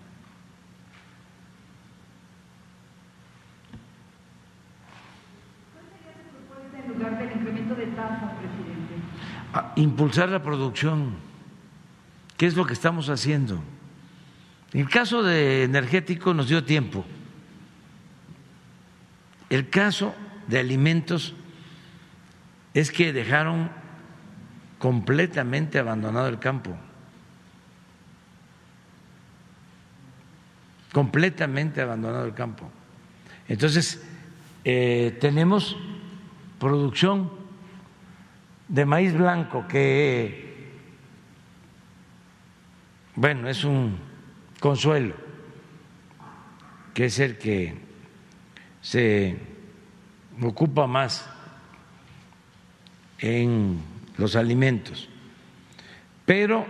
[6.74, 9.80] en lugar del incremento de tasas, presidente?
[9.80, 11.14] Impulsar la producción,
[12.36, 13.62] ¿qué es lo que estamos haciendo?
[14.72, 17.04] En el caso de energético nos dio tiempo.
[19.50, 20.14] El caso
[20.48, 21.34] de alimentos
[22.74, 23.70] es que dejaron
[24.78, 26.76] completamente abandonado el campo.
[30.92, 32.70] completamente abandonado el campo.
[33.48, 34.02] Entonces,
[34.64, 35.76] eh, tenemos
[36.58, 37.32] producción
[38.68, 40.70] de maíz blanco que,
[43.16, 43.98] bueno, es un
[44.61, 45.14] consuelo,
[46.94, 47.74] que es el que
[48.80, 49.37] se
[50.40, 51.28] ocupa más
[53.22, 53.80] en
[54.18, 55.08] los alimentos,
[56.26, 56.66] pero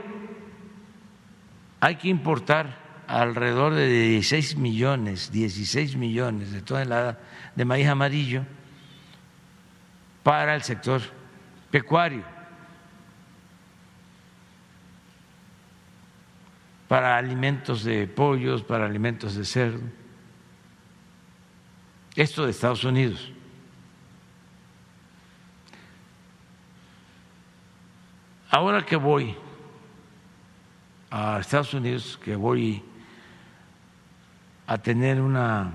[1.81, 7.17] hay que importar alrededor de 16 millones, 16 millones de toneladas
[7.57, 8.45] de maíz amarillo
[10.23, 11.03] para el sector
[11.71, 12.23] pecuario,
[16.87, 19.81] para alimentos de pollos, para alimentos de cerdo.
[22.15, 23.33] Esto de Estados Unidos.
[28.53, 29.35] Ahora que voy
[31.11, 32.83] a Estados Unidos, que voy
[34.67, 35.73] a tener una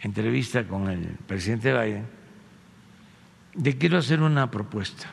[0.00, 2.06] entrevista con el presidente Biden,
[3.52, 5.10] de quiero hacer una propuesta.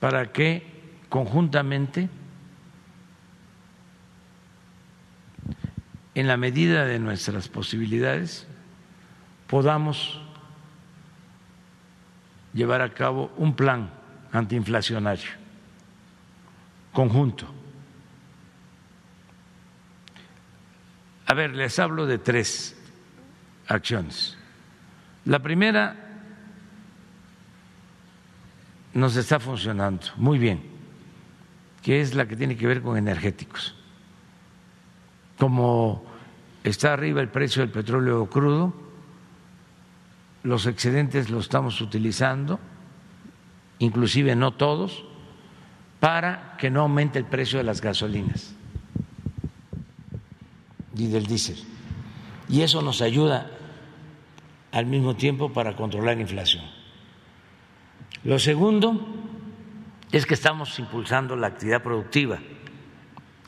[0.00, 0.66] Para que
[1.08, 2.10] conjuntamente,
[6.14, 8.46] en la medida de nuestras posibilidades,
[9.46, 10.23] podamos
[12.54, 13.90] llevar a cabo un plan
[14.32, 15.30] antiinflacionario
[16.92, 17.54] conjunto
[21.26, 22.76] A ver, les hablo de tres
[23.66, 24.36] acciones.
[25.24, 25.96] La primera
[28.92, 30.62] nos está funcionando muy bien,
[31.82, 33.74] que es la que tiene que ver con energéticos.
[35.38, 36.04] Como
[36.62, 38.74] está arriba el precio del petróleo crudo,
[40.44, 42.60] los excedentes los estamos utilizando,
[43.78, 45.04] inclusive no todos,
[45.98, 48.54] para que no aumente el precio de las gasolinas
[50.94, 51.56] y del diésel.
[52.48, 53.50] Y eso nos ayuda
[54.70, 56.64] al mismo tiempo para controlar la inflación.
[58.22, 59.00] Lo segundo
[60.12, 62.38] es que estamos impulsando la actividad productiva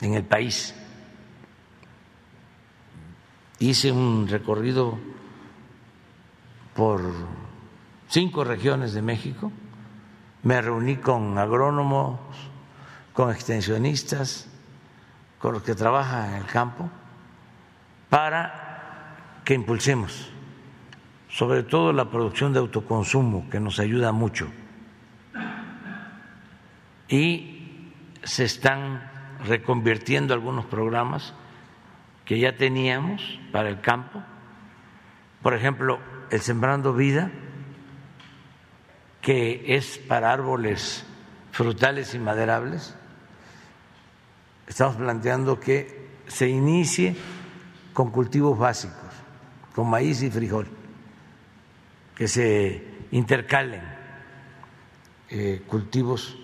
[0.00, 0.74] en el país.
[3.58, 4.98] Hice un recorrido
[6.76, 7.00] por
[8.08, 9.50] cinco regiones de México,
[10.42, 12.20] me reuní con agrónomos,
[13.12, 14.48] con extensionistas,
[15.38, 16.88] con los que trabajan en el campo
[18.08, 20.30] para que impulsemos
[21.36, 24.48] sobre todo la producción de autoconsumo, que nos ayuda mucho.
[27.08, 29.02] Y se están
[29.44, 31.34] reconvirtiendo algunos programas
[32.24, 34.22] que ya teníamos para el campo.
[35.42, 35.98] Por ejemplo,
[36.30, 37.30] el Sembrando Vida,
[39.20, 41.04] que es para árboles
[41.52, 42.94] frutales y maderables.
[44.66, 47.16] Estamos planteando que se inicie
[47.92, 49.12] con cultivos básicos,
[49.74, 50.68] con maíz y frijol,
[52.14, 53.82] que se intercalen
[55.30, 56.36] eh, cultivos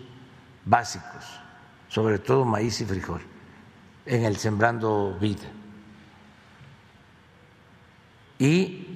[0.64, 1.40] básicos,
[1.88, 3.20] sobre todo maíz y frijol,
[4.06, 5.48] en el Sembrando Vida.
[8.38, 8.91] Y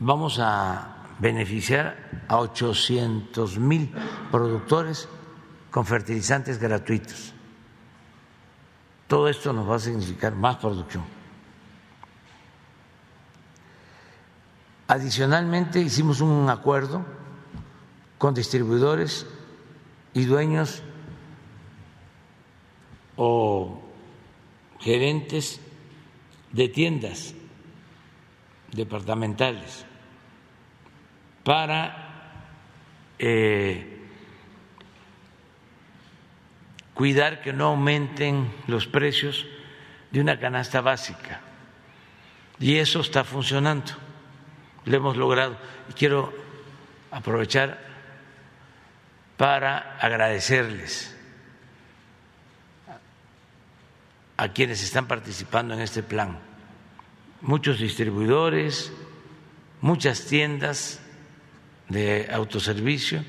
[0.00, 1.96] vamos a beneficiar
[2.28, 3.90] a 800 mil
[4.30, 5.08] productores
[5.70, 7.34] con fertilizantes gratuitos.
[9.06, 11.04] Todo esto nos va a significar más producción.
[14.86, 17.04] Adicionalmente hicimos un acuerdo
[18.16, 19.26] con distribuidores
[20.14, 20.82] y dueños
[23.16, 23.82] o
[24.80, 25.60] gerentes
[26.52, 27.34] de tiendas
[28.72, 29.87] departamentales
[31.48, 31.96] para
[33.18, 34.06] eh,
[36.92, 39.46] cuidar que no aumenten los precios
[40.10, 41.40] de una canasta básica.
[42.60, 43.92] Y eso está funcionando,
[44.84, 45.56] lo hemos logrado.
[45.88, 46.34] Y quiero
[47.10, 47.78] aprovechar
[49.38, 51.16] para agradecerles
[54.36, 56.40] a quienes están participando en este plan.
[57.40, 58.92] Muchos distribuidores,
[59.80, 61.00] muchas tiendas
[61.88, 63.24] de autoservicio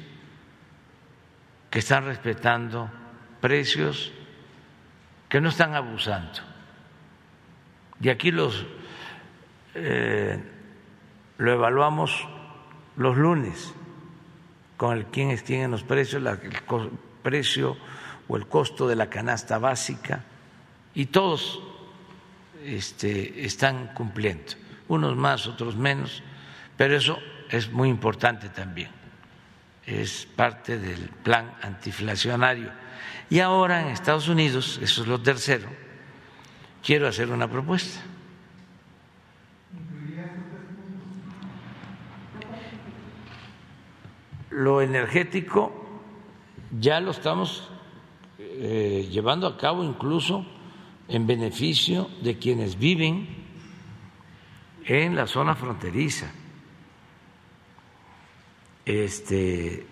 [1.70, 2.90] que están respetando
[3.42, 4.12] precios,
[5.30, 6.40] que no están abusando.
[8.02, 8.66] Y aquí los
[9.76, 10.42] eh,
[11.38, 12.28] lo evaluamos
[12.98, 13.74] los lunes
[14.78, 16.90] con el quién tienen los precios, el
[17.24, 17.78] precio
[18.28, 20.24] o el costo de la canasta básica
[20.94, 21.62] y todos
[22.64, 24.54] este, están cumpliendo,
[24.88, 26.24] unos más, otros menos,
[26.76, 27.20] pero eso
[27.50, 28.90] es muy importante también,
[29.86, 32.72] es parte del plan antiinflacionario.
[33.30, 35.68] Y ahora en Estados Unidos, eso es lo tercero,
[36.84, 38.02] quiero hacer una propuesta.
[44.52, 46.02] Lo energético
[46.80, 47.70] ya lo estamos
[48.38, 50.46] eh, llevando a cabo incluso
[51.08, 53.28] en beneficio de quienes viven
[54.86, 56.32] en la zona fronteriza
[58.90, 59.86] este,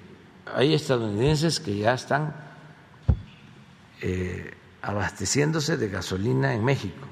[0.55, 2.35] hay estadounidenses que ya están
[4.01, 7.05] eh, abasteciéndose de gasolina en México,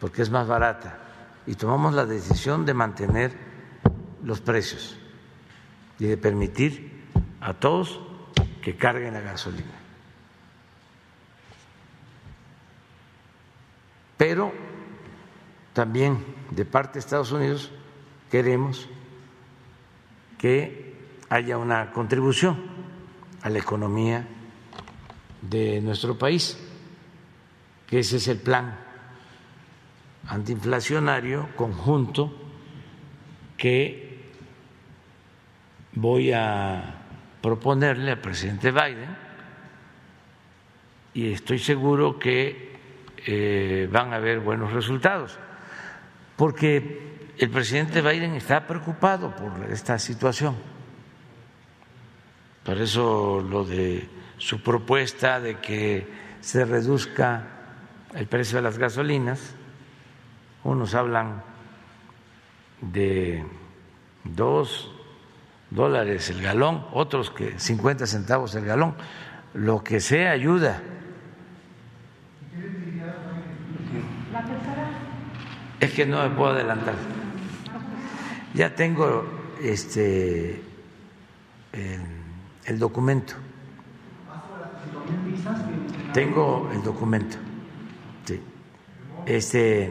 [0.00, 0.98] porque es más barata,
[1.46, 3.36] y tomamos la decisión de mantener
[4.24, 4.96] los precios
[5.98, 7.04] y de permitir
[7.42, 8.00] a todos
[8.62, 9.74] que carguen la gasolina.
[14.16, 14.50] Pero
[15.74, 17.70] también de parte de Estados Unidos
[18.30, 18.88] queremos
[20.38, 20.85] que
[21.28, 22.56] haya una contribución
[23.42, 24.26] a la economía
[25.42, 26.58] de nuestro país,
[27.86, 28.76] que ese es el plan
[30.28, 32.32] antiinflacionario conjunto
[33.56, 34.32] que
[35.92, 37.02] voy a
[37.40, 39.26] proponerle al presidente Biden.
[41.14, 42.76] Y estoy seguro que
[43.24, 45.38] eh, van a haber buenos resultados,
[46.36, 50.75] porque el presidente Biden está preocupado por esta situación
[52.66, 54.08] por eso lo de
[54.38, 56.04] su propuesta de que
[56.40, 57.44] se reduzca
[58.12, 59.54] el precio de las gasolinas,
[60.64, 61.44] unos hablan
[62.80, 63.44] de
[64.24, 64.92] dos
[65.70, 68.96] dólares el galón, otros que 50 centavos el galón,
[69.54, 70.82] lo que sea ayuda.
[75.78, 76.96] Es que no me puedo adelantar.
[78.54, 79.24] Ya tengo
[79.62, 80.62] este
[82.78, 83.34] documento.
[86.12, 87.36] Tengo el documento.
[88.24, 88.40] Sí.
[89.24, 89.84] Este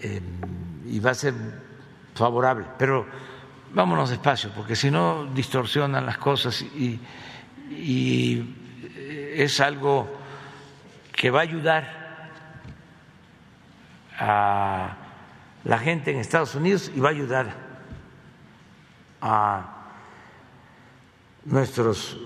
[0.00, 0.22] em,
[0.86, 1.34] y va a ser
[2.14, 3.06] favorable, pero
[3.72, 6.98] vámonos despacio, porque si no distorsionan las cosas y,
[7.70, 8.56] y
[9.34, 10.08] es algo
[11.12, 11.98] que va a ayudar
[14.18, 14.96] a
[15.64, 17.54] la gente en Estados Unidos y va a ayudar
[19.20, 19.77] a
[21.44, 22.16] nuestros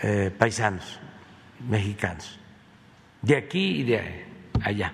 [0.00, 0.98] eh, paisanos
[1.68, 2.38] mexicanos,
[3.22, 4.26] de aquí y de
[4.62, 4.92] allá.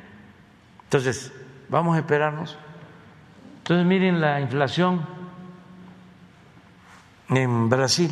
[0.85, 1.33] Entonces,
[1.69, 2.57] vamos a esperarnos.
[3.59, 5.07] Entonces, miren la inflación
[7.29, 8.11] en Brasil,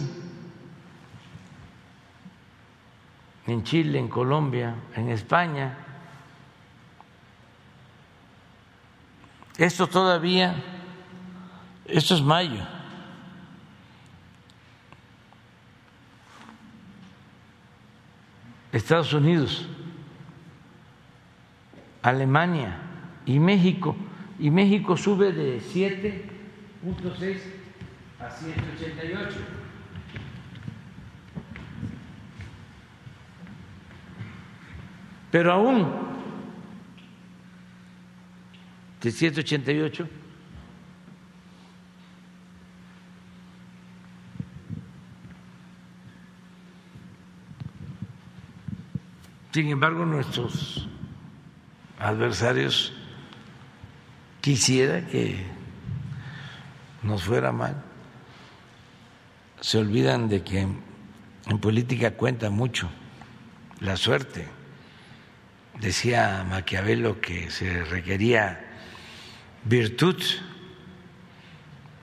[3.46, 5.76] en Chile, en Colombia, en España.
[9.56, 10.62] Esto todavía,
[11.86, 12.78] esto es mayo.
[18.72, 19.68] Estados Unidos
[22.02, 22.78] Alemania
[23.26, 23.96] y México.
[24.38, 27.38] Y México sube de 7.6
[28.20, 29.36] a 188.
[35.30, 35.86] Pero aún
[39.02, 40.08] de 188
[49.59, 50.86] Sin embargo, nuestros
[51.98, 52.92] adversarios
[54.40, 55.44] quisiera que
[57.02, 57.82] nos fuera mal.
[59.61, 62.88] Se olvidan de que en política cuenta mucho
[63.80, 64.46] la suerte.
[65.80, 68.64] Decía Maquiavelo que se requería
[69.64, 70.22] virtud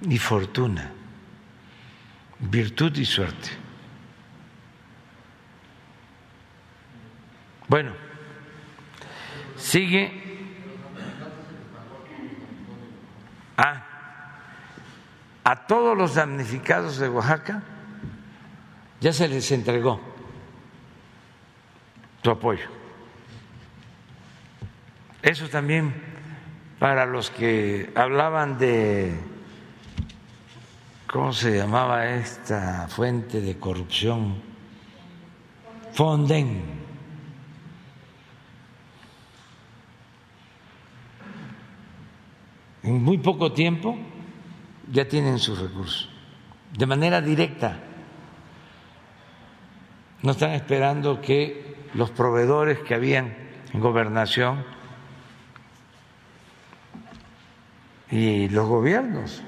[0.02, 0.92] y fortuna,
[2.38, 3.65] virtud y suerte.
[7.68, 7.94] Bueno,
[9.58, 10.22] sigue.
[13.58, 13.86] Ah,
[15.44, 17.64] a todos los damnificados de Oaxaca
[19.00, 20.00] ya se les entregó
[22.22, 22.68] tu apoyo.
[25.22, 25.94] Eso también
[26.80, 29.18] para los que hablaban de,
[31.08, 34.36] ¿cómo se llamaba esta fuente de corrupción?
[35.94, 36.85] Fonden.
[42.86, 43.98] En muy poco tiempo
[44.92, 46.10] ya tienen sus recursos,
[46.78, 47.80] de manera directa.
[50.22, 53.36] No están esperando que los proveedores que habían
[53.74, 54.64] en gobernación
[58.12, 59.42] y los gobiernos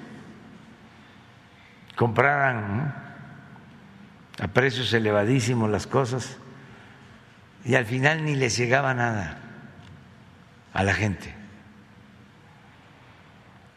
[1.96, 3.06] compraran
[4.40, 6.38] a precios elevadísimos las cosas
[7.66, 9.40] y al final ni les llegaba nada
[10.74, 11.37] a la gente.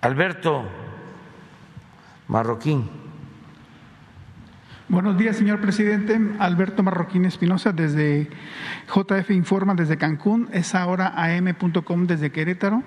[0.01, 0.65] Alberto
[2.27, 2.89] Marroquín.
[4.89, 6.19] Buenos días, señor presidente.
[6.39, 8.31] Alberto Marroquín Espinosa, desde
[8.89, 10.49] JF Informa, desde Cancún.
[10.53, 12.83] Es ahora am.com desde Querétaro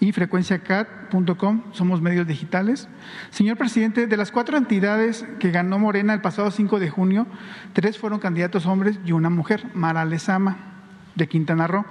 [0.00, 1.62] y frecuenciacat.com.
[1.70, 2.88] Somos medios digitales.
[3.30, 7.28] Señor presidente, de las cuatro entidades que ganó Morena el pasado 5 de junio,
[7.72, 10.56] tres fueron candidatos hombres y una mujer, Mara Lezama,
[11.14, 11.84] de Quintana Roo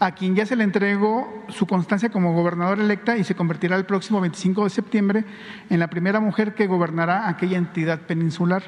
[0.00, 3.84] a quien ya se le entregó su constancia como gobernadora electa y se convertirá el
[3.84, 5.24] próximo 25 de septiembre
[5.68, 8.62] en la primera mujer que gobernará aquella entidad peninsular.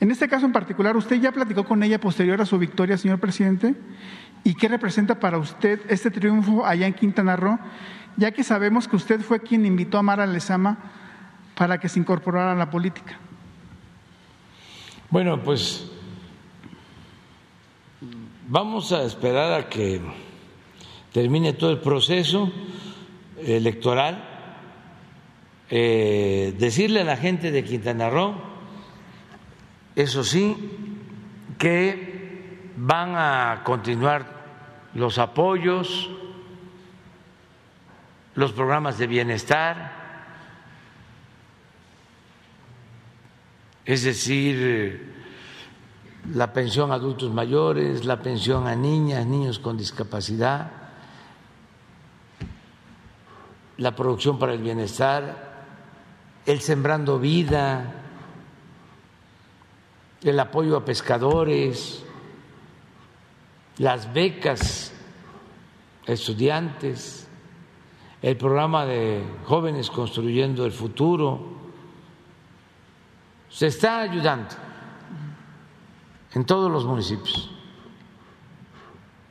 [0.00, 3.20] En este caso en particular, ¿usted ya platicó con ella posterior a su victoria, señor
[3.20, 3.74] presidente?
[4.42, 7.58] ¿Y qué representa para usted este triunfo allá en Quintana Roo,
[8.16, 10.78] ya que sabemos que usted fue quien invitó a Mara Lezama
[11.56, 13.18] para que se incorporara a la política?
[15.10, 15.90] Bueno, pues
[18.48, 20.00] vamos a esperar a que
[21.12, 22.52] termine todo el proceso
[23.42, 24.24] electoral,
[25.70, 28.34] eh, decirle a la gente de Quintana Roo,
[29.94, 30.56] eso sí,
[31.58, 34.38] que van a continuar
[34.94, 36.10] los apoyos,
[38.34, 39.98] los programas de bienestar,
[43.84, 45.14] es decir,
[46.32, 50.77] la pensión a adultos mayores, la pensión a niñas, niños con discapacidad,
[53.78, 55.64] la producción para el bienestar,
[56.44, 57.94] el sembrando vida,
[60.22, 62.04] el apoyo a pescadores,
[63.78, 64.92] las becas
[66.06, 67.28] a estudiantes,
[68.20, 71.56] el programa de jóvenes construyendo el futuro.
[73.48, 74.54] Se está ayudando
[76.32, 77.48] en todos los municipios.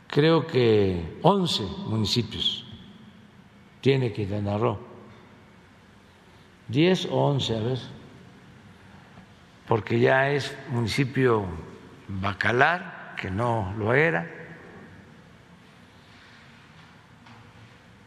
[0.07, 2.66] Creo que 11 municipios
[3.87, 4.77] tiene Quintana Roo.
[6.67, 7.55] ¿Diez o once?
[7.55, 7.79] A ver.
[9.65, 11.45] Porque ya es municipio
[12.09, 14.29] bacalar, que no lo era.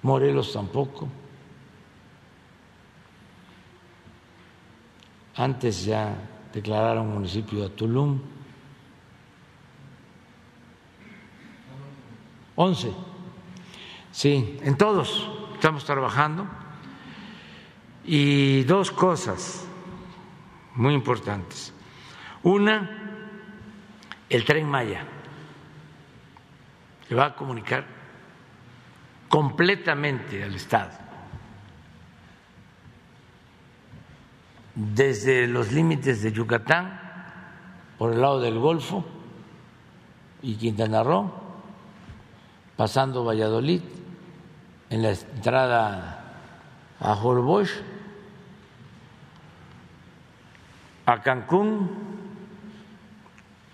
[0.03, 1.09] Morelos tampoco.
[5.35, 6.15] Antes ya
[6.53, 8.21] declararon municipio a Tulum.
[12.55, 12.93] Once.
[14.13, 16.47] Sí, en todos estamos trabajando.
[18.03, 19.67] Y dos cosas
[20.75, 21.75] muy importantes.
[22.43, 22.89] Una,
[24.31, 25.05] el tren Maya,
[27.07, 27.85] que va a comunicar
[29.29, 30.93] completamente al Estado,
[34.75, 36.99] desde los límites de Yucatán,
[37.99, 39.05] por el lado del Golfo
[40.41, 41.31] y Quintana Roo,
[42.79, 43.83] pasando Valladolid,
[44.91, 46.25] en la entrada
[46.99, 47.71] a Holbox,
[51.07, 51.89] a Cancún,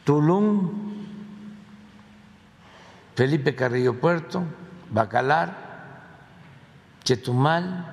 [0.04, 0.86] Tulum,
[3.14, 4.44] Felipe Carrillo Puerto,
[4.90, 5.56] Bacalar,
[7.02, 7.92] Chetumal,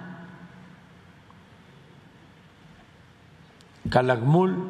[3.90, 4.70] Calakmul,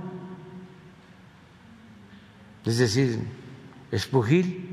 [2.65, 3.27] es decir,
[3.91, 4.72] Espujil,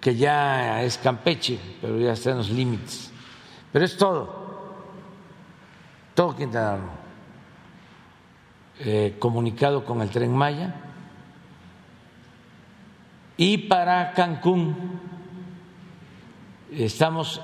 [0.00, 3.12] que ya es Campeche, pero ya está en los límites.
[3.72, 4.74] Pero es todo,
[6.14, 6.90] todo Quintana Roo,
[8.80, 10.74] eh, comunicado con el tren Maya.
[13.36, 15.00] Y para Cancún
[16.72, 17.40] estamos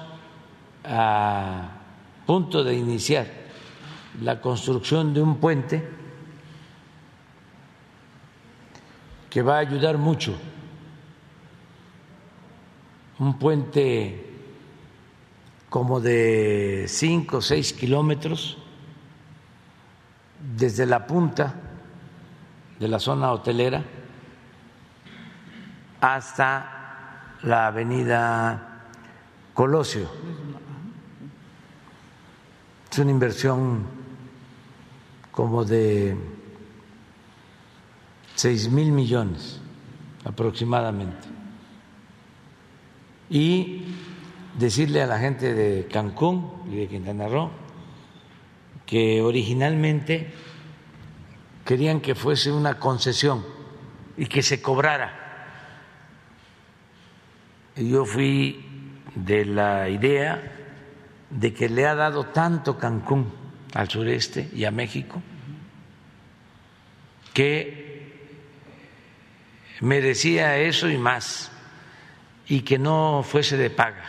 [0.85, 1.71] a
[2.27, 3.27] punto de iniciar
[4.21, 5.89] la construcción de un puente
[9.31, 10.35] que va a ayudar mucho
[13.19, 14.35] un puente
[15.69, 18.59] como de cinco o seis kilómetros
[20.57, 21.55] desde la punta
[22.79, 23.83] de la zona hotelera
[26.01, 28.83] hasta la avenida
[29.55, 30.09] Colosio.
[32.91, 33.85] Es una inversión
[35.33, 36.17] como de
[38.35, 39.61] seis mil millones
[40.25, 41.36] aproximadamente
[43.29, 43.85] y
[44.59, 47.51] decirle a la gente de Cancún y de Quintana Roo
[48.87, 50.33] que originalmente
[51.65, 53.45] querían que fuese una concesión
[54.17, 55.23] y que se cobrara.
[57.77, 58.65] Y yo fui
[59.15, 60.53] de la idea
[61.29, 63.33] de que le ha dado tanto Cancún
[63.75, 65.21] al sureste y a México
[67.35, 67.85] que
[69.81, 71.53] merecía eso y más
[72.49, 74.05] y que no fuese de paga.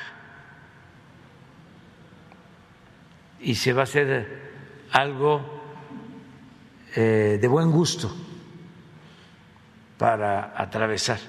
[3.40, 4.52] Y se va a hacer
[4.92, 5.42] algo
[6.96, 8.16] eh, de buen gusto
[9.98, 11.20] para atravesar.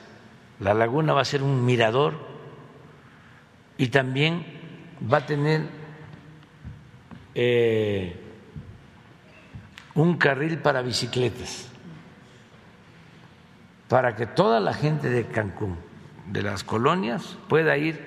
[0.61, 2.15] La laguna va a ser un mirador
[3.77, 4.45] y también
[5.11, 5.63] va a tener
[7.35, 8.17] eh,
[9.95, 11.69] un carril para bicicletas,
[13.89, 15.88] para que toda la gente de Cancún
[16.31, 18.01] de las colonias pueda ir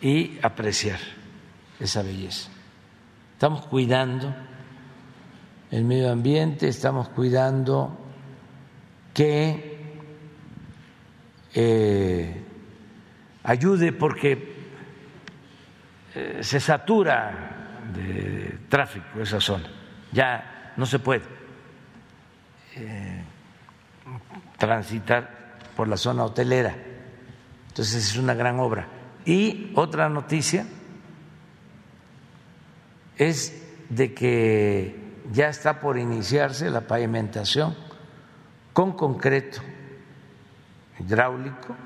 [0.00, 0.98] y apreciar
[1.78, 2.50] esa belleza.
[3.34, 4.34] Estamos cuidando
[5.70, 7.98] el medio ambiente, estamos cuidando
[9.14, 9.72] que
[11.54, 12.44] eh,
[13.42, 14.56] ayude porque
[16.14, 19.68] eh, se satura de tráfico esa zona,
[20.12, 21.22] ya no se puede
[22.76, 23.22] eh,
[24.58, 25.41] transitar
[25.76, 26.74] por la zona hotelera.
[27.68, 28.88] Entonces es una gran obra.
[29.24, 30.66] Y otra noticia
[33.16, 34.96] es de que
[35.32, 37.76] ya está por iniciarse la pavimentación
[38.72, 39.60] con concreto
[40.98, 41.76] hidráulico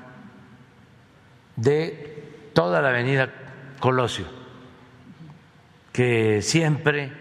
[1.55, 3.29] de toda la avenida
[3.79, 4.25] Colosio,
[5.93, 7.11] que siempre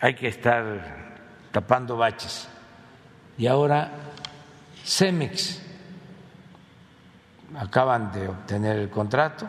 [0.00, 1.14] hay que estar
[1.52, 2.48] tapando baches
[3.36, 3.90] y ahora
[4.84, 5.60] Cemex
[7.58, 9.46] acaban de obtener el contrato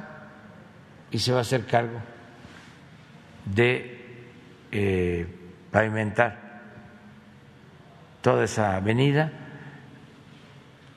[1.12, 2.00] y se va a hacer cargo
[3.46, 4.28] de
[4.72, 5.28] eh,
[5.72, 6.46] pavimentar
[8.22, 9.32] toda esa avenida,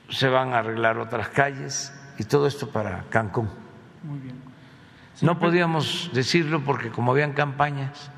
[0.09, 3.49] se van a arreglar otras calles y todo esto para Cancún.
[4.03, 4.41] Muy bien.
[5.21, 8.09] no podíamos decirlo porque como habían campañas,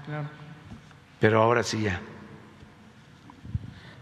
[1.19, 1.99] pero ahora sí ya.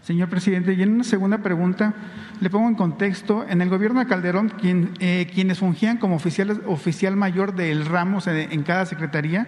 [0.02, 1.92] Señor presidente, y en una segunda pregunta
[2.40, 7.16] le pongo en contexto, en el gobierno de Calderón, eh, quienes fungían como oficiales, oficial
[7.16, 9.46] mayor del Ramos en, cada secretaría,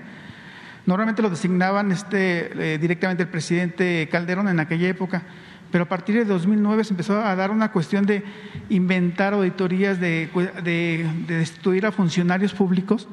[0.84, 5.22] normalmente lo designaban este, eh, directamente el presidente Calderón en aquella época,
[5.70, 8.22] pero a partir de 2009 se empezó a dar una cuestión de
[8.68, 10.28] inventar auditorías, de,
[10.62, 13.08] de, destituir a funcionarios públicos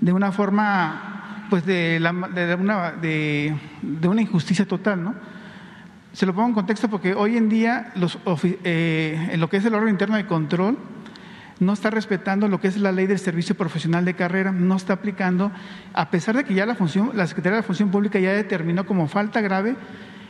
[0.00, 2.00] de una forma, pues de,
[2.34, 5.37] de, una, de una injusticia total, ¿no?
[6.18, 9.72] Se lo pongo en contexto porque hoy en día los, eh, lo que es el
[9.72, 10.76] órgano interno de control
[11.60, 14.94] no está respetando lo que es la ley del servicio profesional de carrera, no está
[14.94, 15.52] aplicando,
[15.94, 18.84] a pesar de que ya la función, la Secretaría de la Función Pública ya determinó
[18.84, 19.76] como falta grave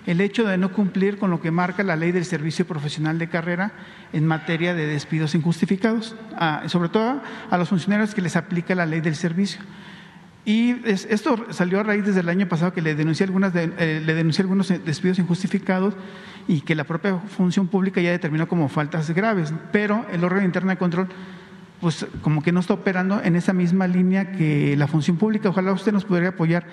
[0.04, 3.30] el hecho de no cumplir con lo que marca la ley del servicio profesional de
[3.30, 3.72] carrera
[4.12, 6.14] en materia de despidos injustificados,
[6.66, 9.62] sobre todo a los funcionarios que les aplica la ley del servicio.
[10.44, 14.14] Y esto salió a raíz desde el año pasado que le denuncié, algunas eh, le
[14.14, 15.94] denuncié algunos despidos injustificados
[16.46, 20.70] y que la propia función pública ya determinó como faltas graves, pero el órgano interno
[20.70, 21.08] de control
[21.80, 25.48] pues como que no está operando en esa misma línea que la función pública.
[25.48, 26.66] Ojalá usted nos podría apoyar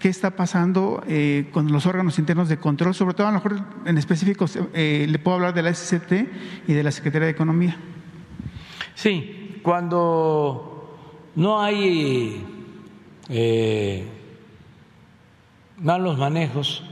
[0.00, 3.60] qué está pasando eh, con los órganos internos de control, sobre todo a lo mejor
[3.84, 6.12] en específico eh, le puedo hablar de la SCT
[6.66, 7.76] y de la Secretaría de Economía.
[8.94, 10.98] Sí, cuando
[11.36, 12.59] no hay
[13.30, 14.04] eh,
[15.76, 16.82] malos manejos,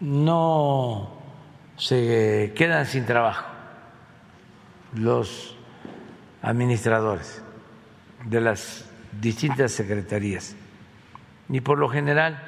[0.00, 1.10] no
[1.76, 3.46] se quedan sin trabajo
[4.94, 5.56] los
[6.40, 7.42] administradores
[8.24, 8.88] de las
[9.20, 10.54] distintas secretarías.
[11.48, 12.40] Y por lo general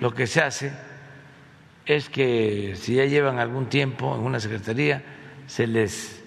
[0.00, 0.72] lo que se hace
[1.86, 5.02] es que si ya llevan algún tiempo en una secretaría,
[5.46, 6.22] se les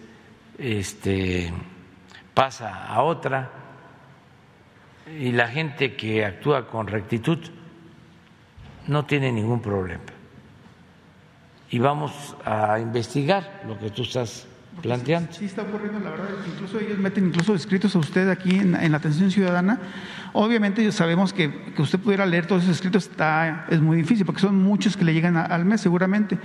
[0.58, 1.54] este,
[2.34, 3.52] pasa a otra
[5.18, 7.40] y la gente que actúa con rectitud
[8.88, 10.04] no tiene ningún problema.
[11.70, 14.48] Y vamos a investigar lo que tú estás
[14.82, 15.32] planteando.
[15.32, 18.98] Sí, está ocurriendo, la verdad, incluso ellos meten incluso escritos a usted aquí en, la
[18.98, 19.80] atención ciudadana.
[20.34, 24.42] Obviamente sabemos que, que, usted pudiera leer todos esos escritos está, es muy difícil porque
[24.42, 26.38] son muchos que le llegan al mes seguramente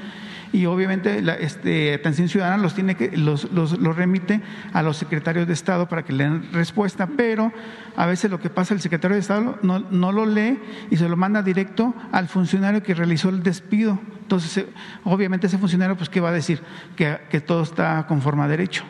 [0.52, 4.40] y obviamente la este, atención ciudadana los tiene que los, los, los, remite
[4.72, 7.52] a los secretarios de Estado para que le den respuesta, pero
[7.96, 11.08] a veces lo que pasa el secretario de Estado no, no lo lee y se
[11.08, 13.98] lo manda directo al funcionario que realizó el despido.
[14.22, 14.66] Entonces, eh,
[15.04, 16.60] obviamente ese funcionario, pues, ¿qué va a decir?
[16.96, 18.84] Que, que todo está conforme a derecho.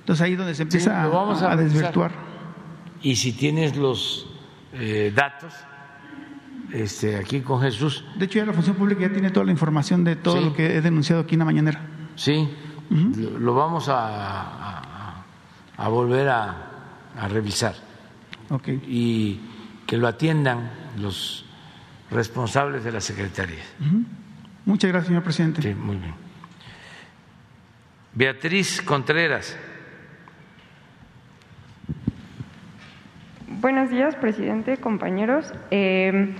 [0.00, 2.10] Entonces ahí es donde se empieza a, a, desvirtuar.
[3.02, 4.26] Y si tienes los
[4.74, 5.54] eh, datos,
[6.72, 8.04] este, aquí con Jesús.
[8.16, 10.76] De hecho, ya la función pública ya tiene toda la información de todo lo que
[10.76, 11.80] he denunciado aquí en la mañanera.
[12.16, 12.48] Sí,
[13.38, 15.24] lo vamos a,
[15.76, 16.70] a, volver a,
[17.28, 17.74] revisar.
[18.50, 18.82] Okay.
[18.86, 19.40] Y
[19.86, 21.44] que lo atiendan los
[22.10, 23.62] responsables de la Secretaría.
[24.64, 25.62] Muchas gracias, señor presidente.
[25.62, 26.14] Sí, muy bien.
[28.14, 29.56] Beatriz Contreras.
[33.60, 35.52] Buenos días, presidente, compañeros.
[35.70, 36.34] Eh,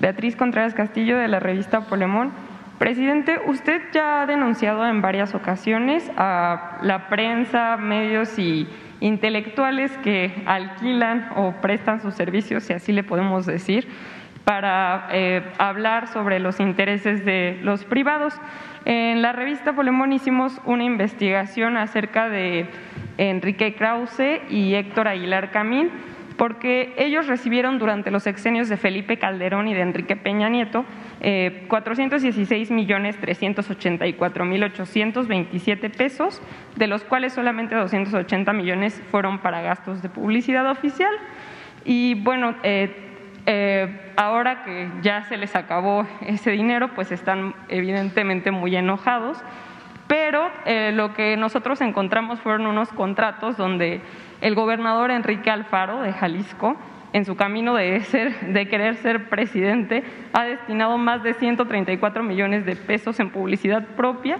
[0.00, 2.32] Beatriz Contreras Castillo de la revista Polemón.
[2.78, 8.68] Presidente, usted ya ha denunciado en varias ocasiones a la prensa, medios y
[9.00, 13.88] intelectuales que alquilan o prestan sus servicios, si así le podemos decir,
[14.44, 18.34] para eh, hablar sobre los intereses de los privados.
[18.84, 22.68] En la revista Polemón hicimos una investigación acerca de
[23.18, 25.90] Enrique Krause y Héctor Aguilar Camín
[26.36, 30.84] porque ellos recibieron durante los sexenios de Felipe Calderón y de Enrique Peña Nieto
[31.20, 36.42] eh, 416 millones 384 mil 827 pesos,
[36.76, 41.12] de los cuales solamente 280 millones fueron para gastos de publicidad oficial.
[41.84, 42.94] Y bueno, eh,
[43.46, 49.38] eh, ahora que ya se les acabó ese dinero, pues están evidentemente muy enojados.
[50.06, 54.00] Pero eh, lo que nosotros encontramos fueron unos contratos donde
[54.40, 56.76] el gobernador Enrique Alfaro de Jalisco,
[57.12, 62.66] en su camino de, ser, de querer ser presidente, ha destinado más de 134 millones
[62.66, 64.38] de pesos en publicidad propia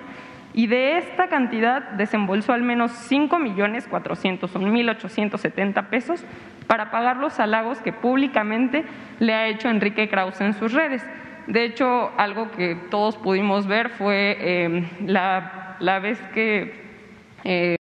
[0.57, 6.25] y de esta cantidad desembolsó al menos 5 millones 400, son 1.870 pesos,
[6.67, 8.85] para pagar los halagos que públicamente
[9.21, 11.07] le ha hecho Enrique Krause en sus redes.
[11.47, 16.75] De hecho, algo que todos pudimos ver fue eh, la, la, vez que
[17.45, 17.77] eh,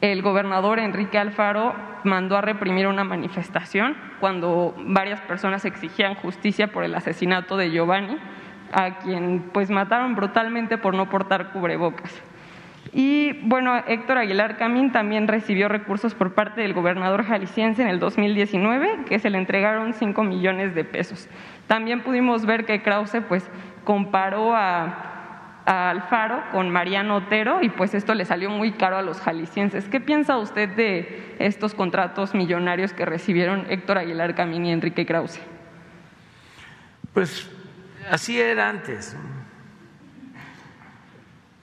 [0.00, 1.74] el gobernador Enrique Alfaro
[2.04, 8.16] mandó a reprimir una manifestación cuando varias personas exigían justicia por el asesinato de Giovanni,
[8.72, 12.22] a quien pues mataron brutalmente por no portar cubrebocas.
[12.92, 17.98] Y bueno, Héctor Aguilar Camín también recibió recursos por parte del gobernador jalisciense en el
[17.98, 21.28] 2019, que se le entregaron 5 millones de pesos.
[21.66, 23.48] También pudimos ver que Krause pues
[23.84, 25.18] comparó a
[25.68, 29.86] Alfaro con Mariano Otero y pues esto le salió muy caro a los jaliscienses.
[29.88, 35.38] ¿Qué piensa usted de estos contratos millonarios que recibieron Héctor Aguilar Camín y Enrique Krause?
[37.12, 37.50] Pues
[38.10, 39.14] así era antes.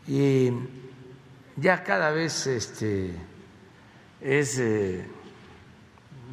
[0.07, 0.51] Y
[1.57, 3.15] ya cada vez este,
[4.21, 5.05] es eh,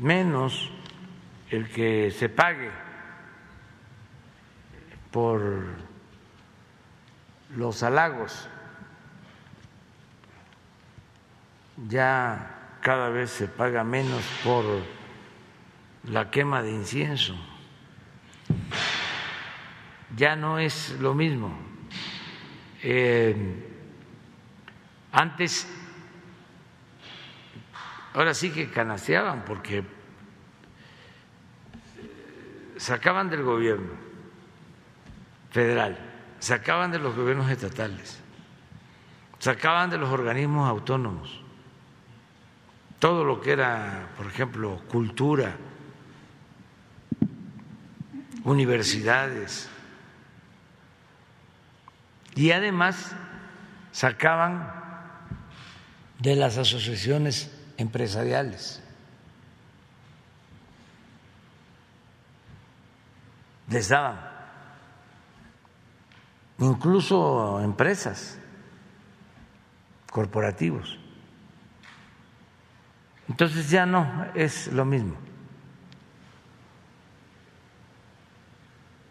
[0.01, 0.71] menos
[1.51, 2.71] el que se pague
[5.11, 5.65] por
[7.57, 8.49] los halagos.
[11.89, 14.65] Ya cada vez se paga menos por
[16.05, 17.37] la quema de incienso.
[20.17, 21.57] Ya no es lo mismo.
[22.83, 23.72] Eh,
[25.13, 25.69] antes,
[28.15, 29.85] ahora sí que canaseaban porque
[32.79, 33.91] sacaban del gobierno
[35.51, 35.99] federal,
[36.41, 38.21] sacaban de los gobiernos estatales,
[39.39, 41.43] sacaban de los organismos autónomos,
[42.99, 45.57] todo lo que era, por ejemplo, cultura,
[48.45, 49.69] universidades,
[52.35, 53.15] y además
[53.93, 54.82] sacaban
[56.23, 58.81] de las asociaciones empresariales.
[63.69, 64.31] Les daban
[66.61, 68.39] incluso empresas,
[70.13, 70.97] corporativos.
[73.29, 75.17] Entonces ya no es lo mismo.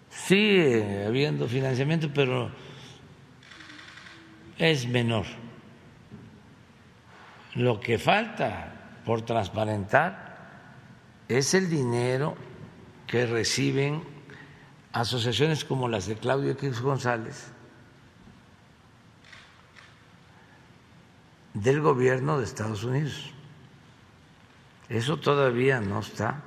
[0.09, 2.51] Sigue habiendo financiamiento, pero
[4.57, 5.41] es menor.
[7.56, 10.32] Lo que falta por transparentar
[11.28, 12.36] es el dinero
[13.08, 14.04] que reciben
[14.93, 17.52] asociaciones como las de Claudio X González
[21.54, 23.32] del gobierno de Estados Unidos.
[24.89, 26.41] Eso todavía no está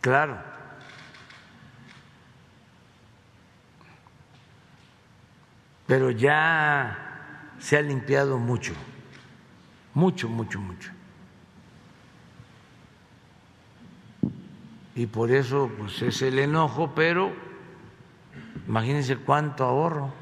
[0.00, 0.49] claro.
[5.90, 8.74] Pero ya se ha limpiado mucho,
[9.92, 10.92] mucho, mucho, mucho.
[14.94, 17.32] Y por eso pues es el enojo, pero
[18.68, 20.14] imagínense cuánto ahorro.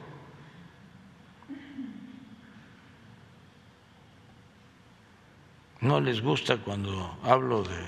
[5.83, 7.85] No les gusta cuando hablo de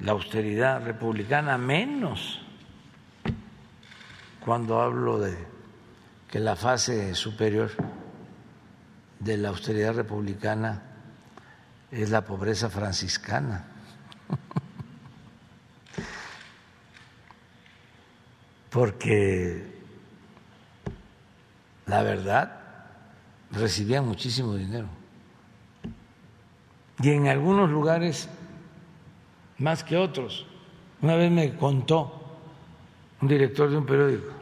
[0.00, 2.42] la austeridad republicana, menos
[4.44, 5.49] cuando hablo de
[6.30, 7.72] que la fase superior
[9.18, 10.80] de la austeridad republicana
[11.90, 13.64] es la pobreza franciscana.
[18.70, 19.66] Porque
[21.86, 22.60] la verdad
[23.50, 24.86] recibían muchísimo dinero.
[27.02, 28.28] Y en algunos lugares
[29.58, 30.46] más que otros.
[31.02, 32.38] Una vez me contó
[33.20, 34.39] un director de un periódico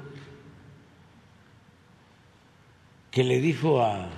[3.19, 4.09] que le dijo a,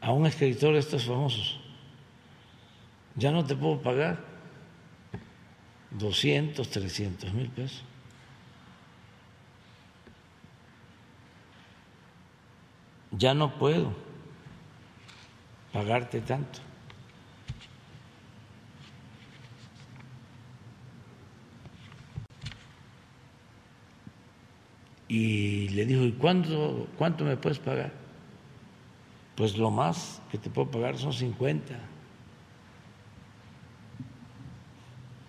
[0.00, 1.58] a un escritor de estos famosos,
[3.16, 4.20] ya no te puedo pagar
[5.90, 7.82] 200, 300 mil pesos.
[13.10, 13.92] Ya no puedo
[15.72, 16.60] pagarte tanto.
[25.10, 27.92] Y le dijo, ¿y cuánto, cuánto me puedes pagar?
[29.34, 31.74] Pues lo más que te puedo pagar son 50.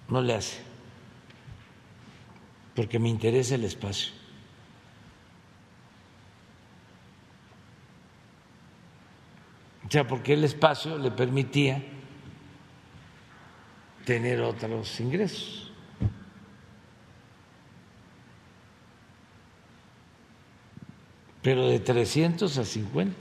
[0.08, 0.62] No le hace,
[2.76, 4.14] porque me interesa el espacio.
[9.88, 11.84] O sea, porque el espacio le permitía
[14.06, 15.71] tener otros ingresos.
[21.42, 23.16] Pero de 300 a 50.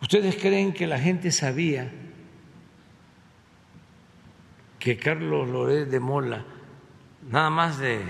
[0.00, 1.90] ¿Ustedes creen que la gente sabía
[4.78, 6.44] que Carlos Loret de Mola,
[7.28, 8.04] nada más de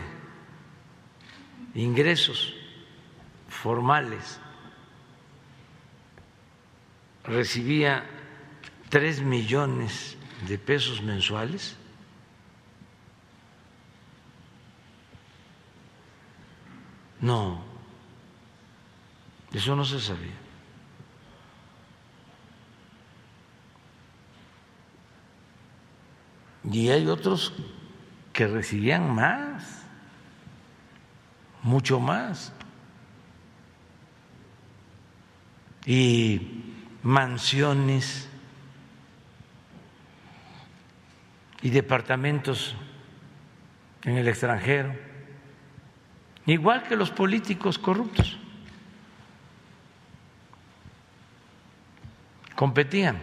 [1.74, 2.55] ingresos
[3.49, 4.40] formales,
[7.24, 8.05] recibía
[8.90, 11.78] tres millones de pesos mensuales?
[17.20, 17.60] No,
[19.52, 20.36] eso no se sabía.
[26.70, 27.54] Y hay otros
[28.32, 29.82] que recibían más,
[31.62, 32.52] mucho más.
[35.86, 38.28] Y mansiones
[41.62, 42.76] y departamentos
[44.04, 45.07] en el extranjero
[46.53, 48.38] igual que los políticos corruptos.
[52.57, 53.20] Competían.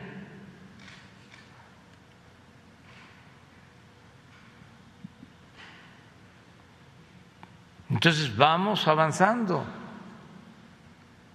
[7.89, 9.63] Entonces vamos avanzando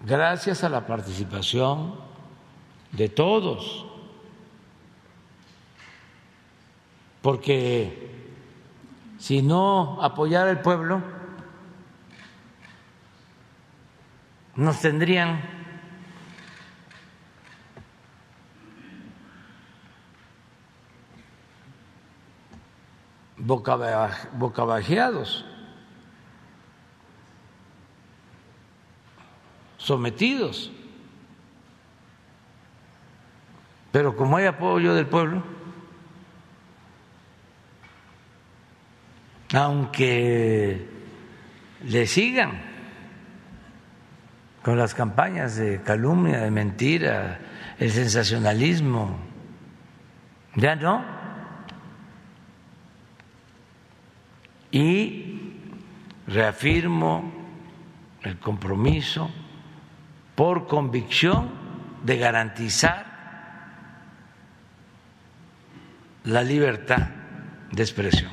[0.04, 1.94] gracias a la participación
[2.92, 3.86] de todos,
[7.22, 8.10] porque
[9.18, 11.19] si no apoyara el pueblo,
[14.56, 15.40] nos tendrían
[23.36, 25.44] bocabajeados,
[29.76, 30.72] sometidos.
[33.92, 35.42] Pero como hay apoyo del pueblo,
[39.52, 40.88] aunque
[41.82, 42.69] le sigan
[44.62, 47.38] con las campañas de calumnia, de mentira,
[47.78, 49.18] el sensacionalismo,
[50.54, 51.04] ya no.
[54.70, 55.54] Y
[56.26, 57.32] reafirmo
[58.22, 59.30] el compromiso
[60.34, 61.50] por convicción
[62.04, 63.10] de garantizar
[66.24, 67.08] la libertad
[67.72, 68.30] de expresión.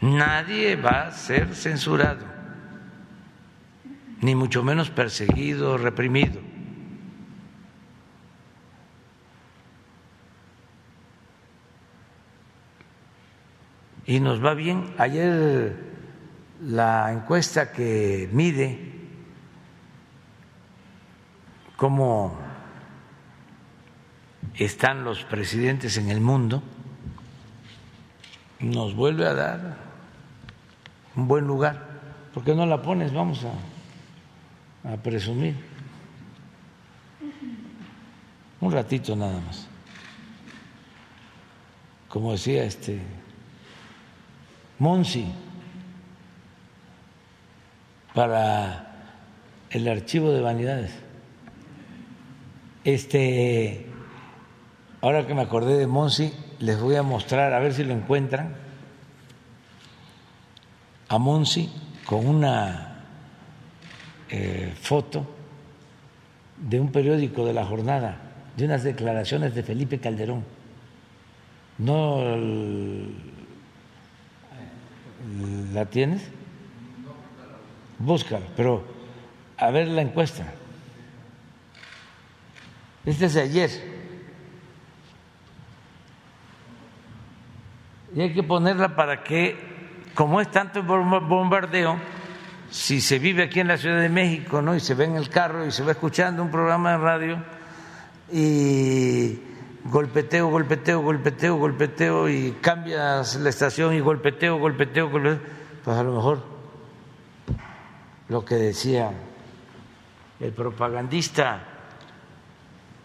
[0.00, 2.24] Nadie va a ser censurado,
[4.20, 6.40] ni mucho menos perseguido, reprimido.
[14.06, 14.94] Y nos va bien.
[14.98, 15.76] Ayer
[16.62, 18.88] la encuesta que mide
[21.76, 22.36] cómo
[24.54, 26.62] están los presidentes en el mundo,
[28.58, 29.76] nos vuelve a dar
[31.14, 31.86] un buen lugar.
[32.34, 33.12] ¿Por qué no la pones?
[33.12, 33.52] Vamos a,
[34.84, 35.54] a presumir.
[38.60, 39.66] Un ratito nada más.
[42.08, 43.00] Como decía este
[44.78, 45.26] Monsi,
[48.14, 49.14] para
[49.70, 50.92] el archivo de vanidades.
[52.84, 53.88] Este
[55.00, 58.56] Ahora que me acordé de Monsi, les voy a mostrar, a ver si lo encuentran,
[61.08, 61.72] a Monsi
[62.04, 62.87] con una
[64.28, 65.26] eh, foto
[66.56, 68.20] de un periódico de la jornada,
[68.56, 70.44] de unas declaraciones de Felipe Calderón.
[71.78, 72.36] ¿No
[75.72, 76.28] la tienes?
[77.98, 78.84] Búscala, pero
[79.56, 80.52] a ver la encuesta.
[83.04, 83.98] Este es de ayer.
[88.14, 89.56] y hay que ponerla para que,
[90.14, 91.98] como es tanto bombardeo,
[92.70, 94.74] si se vive aquí en la Ciudad de México, ¿no?
[94.74, 97.44] Y se ve en el carro y se va escuchando un programa de radio
[98.30, 99.38] y
[99.84, 105.40] golpeteo, golpeteo, golpeteo, golpeteo y cambias la estación y golpeteo, golpeteo, golpeteo,
[105.84, 106.42] pues a lo mejor
[108.28, 109.10] lo que decía
[110.40, 111.62] el propagandista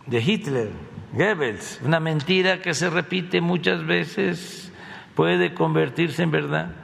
[0.06, 0.70] de Hitler,
[1.14, 4.72] Goebbels, una mentira que se repite muchas veces
[5.16, 6.83] puede convertirse en verdad.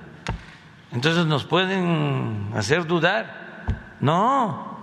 [0.91, 3.97] Entonces nos pueden hacer dudar.
[3.99, 4.77] No,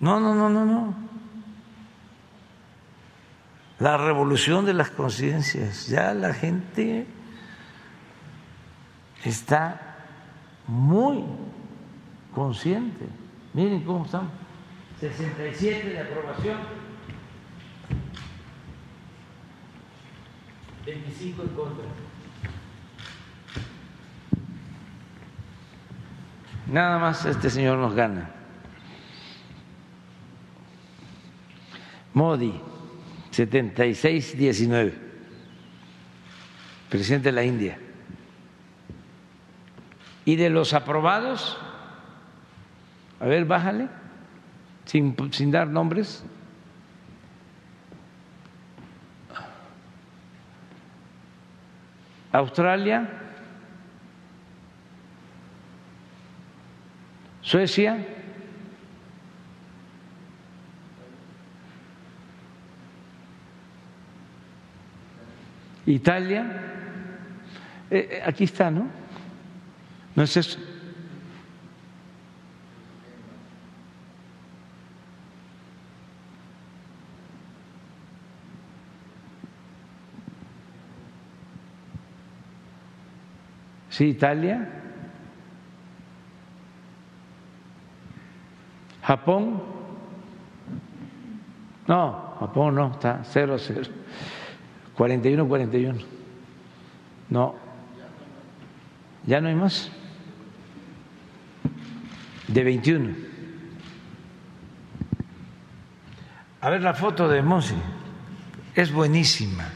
[0.00, 0.94] no, no, no, no, no.
[3.78, 7.06] La revolución de las conciencias, ya la gente
[9.24, 9.96] está
[10.66, 11.24] muy
[12.34, 13.06] consciente.
[13.52, 14.30] Miren cómo están.
[15.00, 16.58] 67 de aprobación,
[20.86, 22.05] 25 en contra.
[26.66, 28.30] Nada más este señor nos gana.
[32.12, 32.60] Modi,
[33.30, 34.94] 76-19,
[36.88, 37.78] presidente de la India.
[40.24, 41.56] Y de los aprobados,
[43.20, 43.88] a ver, bájale,
[44.86, 46.24] sin, sin dar nombres.
[52.32, 53.25] Australia,
[57.46, 57.96] Suecia,
[65.86, 66.44] Italia,
[67.88, 68.88] eh, eh, aquí está, ¿no?
[70.16, 70.58] ¿No es eso?
[83.88, 84.85] Sí, Italia.
[89.06, 89.62] Japón,
[91.86, 93.82] no, Japón no, está 0, 0,
[94.96, 96.00] 41, 41.
[97.30, 97.54] No,
[99.24, 99.92] ya no hay más.
[102.48, 103.14] De 21.
[106.60, 107.76] A ver la foto de Monsi,
[108.74, 109.68] es buenísima.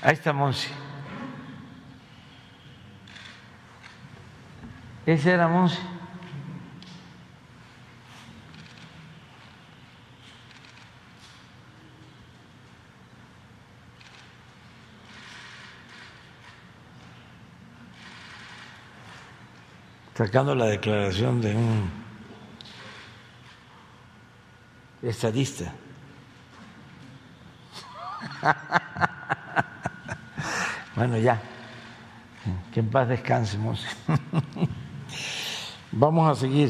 [0.00, 0.85] Ahí está Monsi.
[5.06, 5.78] Ese era Monse.
[20.16, 21.90] Sacando la declaración de un
[25.02, 25.72] estadista.
[30.96, 31.38] Bueno, ya.
[32.72, 33.84] Que en paz descansemos.
[35.98, 36.68] Vamos a seguir.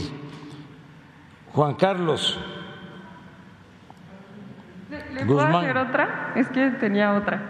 [1.52, 2.38] Juan Carlos.
[4.88, 6.32] ¿Le, puedo hacer otra?
[6.36, 7.40] Es que tenía otra.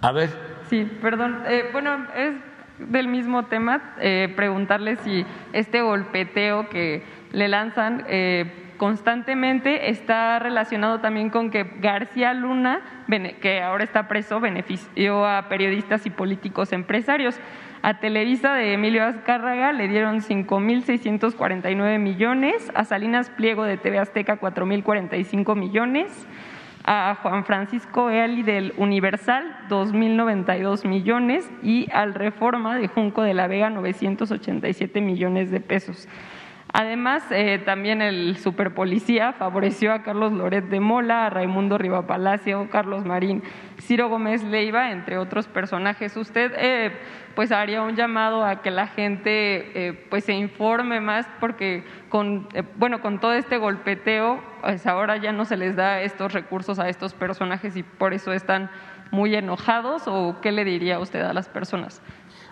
[0.00, 0.30] A ver.
[0.70, 1.42] Sí, perdón.
[1.48, 2.34] Eh, bueno, es
[2.78, 3.94] del mismo tema.
[3.98, 11.64] Eh, preguntarle si este golpeteo que le lanzan eh, constantemente está relacionado también con que
[11.80, 13.04] García Luna,
[13.40, 17.40] que ahora está preso, benefició a periodistas y políticos empresarios.
[17.86, 24.40] A Televisa de Emilio Azcárraga le dieron 5.649 millones, a Salinas Pliego de TV Azteca
[24.40, 26.26] 4.045 millones,
[26.82, 33.46] a Juan Francisco Eali del Universal 2.092 millones y al Reforma de Junco de la
[33.46, 36.08] Vega 987 millones de pesos.
[36.78, 43.06] Además, eh, también el superpolicía favoreció a Carlos Loret de Mola, a Raimundo Rivapalacio, Carlos
[43.06, 43.42] Marín,
[43.80, 46.14] Ciro Gómez Leiva, entre otros personajes.
[46.18, 46.92] Usted eh,
[47.34, 52.46] pues haría un llamado a que la gente eh, pues se informe más porque con
[52.76, 56.90] bueno con todo este golpeteo pues ahora ya no se les da estos recursos a
[56.90, 58.70] estos personajes y por eso están
[59.10, 62.02] muy enojados o qué le diría usted a las personas.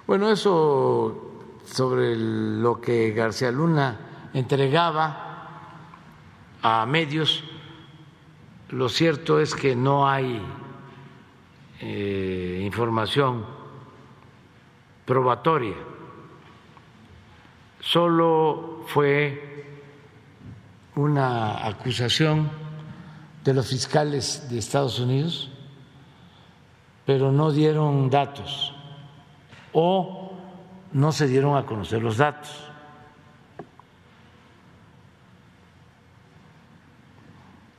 [0.07, 1.31] Bueno, eso
[1.67, 5.35] sobre lo que García Luna entregaba
[6.61, 7.43] a medios.
[8.69, 10.43] Lo cierto es que no hay
[11.81, 13.47] eh, información
[15.05, 15.75] probatoria,
[17.81, 19.81] solo fue
[20.97, 22.51] una acusación
[23.45, 25.51] de los fiscales de Estados Unidos,
[27.05, 28.75] pero no dieron datos
[29.75, 30.33] o
[30.93, 32.74] no se dieron a conocer los datos.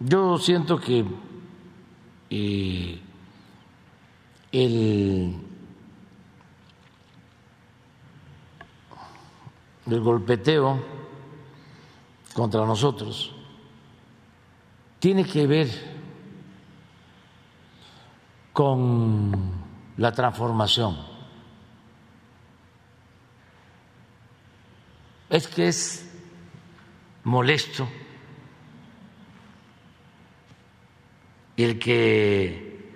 [0.07, 1.03] Yo siento que
[2.29, 3.01] eh,
[4.51, 5.35] el,
[9.87, 10.79] el golpeteo
[12.35, 13.33] contra nosotros
[14.99, 15.69] tiene que ver
[18.53, 19.31] con
[19.97, 20.99] la transformación.
[25.31, 26.07] Es que es
[27.23, 27.87] molesto
[31.63, 32.93] el que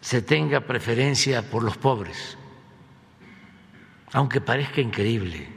[0.00, 2.36] se tenga preferencia por los pobres,
[4.12, 5.48] aunque parezca increíble.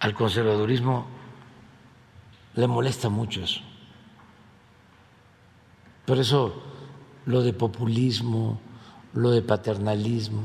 [0.00, 1.06] Al conservadurismo
[2.54, 3.60] le molesta mucho eso.
[6.06, 6.62] Por eso
[7.26, 8.60] lo de populismo,
[9.12, 10.42] lo de paternalismo,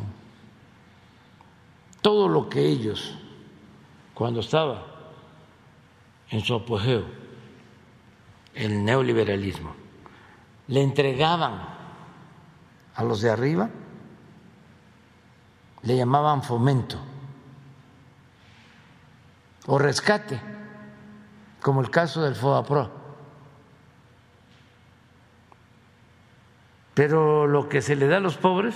[2.02, 3.16] todo lo que ellos
[4.16, 4.82] cuando estaba
[6.30, 7.04] en su apogeo
[8.56, 9.76] el neoliberalismo,
[10.70, 11.62] le entregaban
[12.96, 13.70] a los de arriba,
[15.84, 16.98] le llamaban fomento
[19.68, 20.40] o rescate,
[21.62, 22.92] como el caso del FOAPRO.
[26.94, 28.76] Pero lo que se le da a los pobres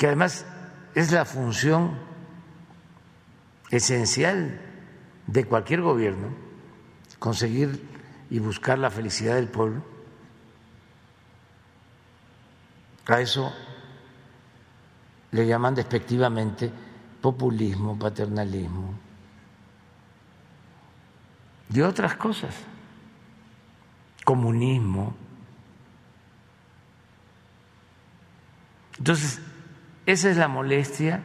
[0.00, 0.46] que además
[0.94, 1.98] es la función
[3.70, 4.58] esencial
[5.26, 6.28] de cualquier gobierno,
[7.18, 7.86] conseguir
[8.30, 9.82] y buscar la felicidad del pueblo.
[13.08, 13.52] A eso
[15.32, 16.72] le llaman despectivamente
[17.20, 18.94] populismo, paternalismo
[21.74, 22.54] y otras cosas,
[24.24, 25.14] comunismo.
[28.96, 29.42] Entonces,
[30.10, 31.22] esa es la molestia.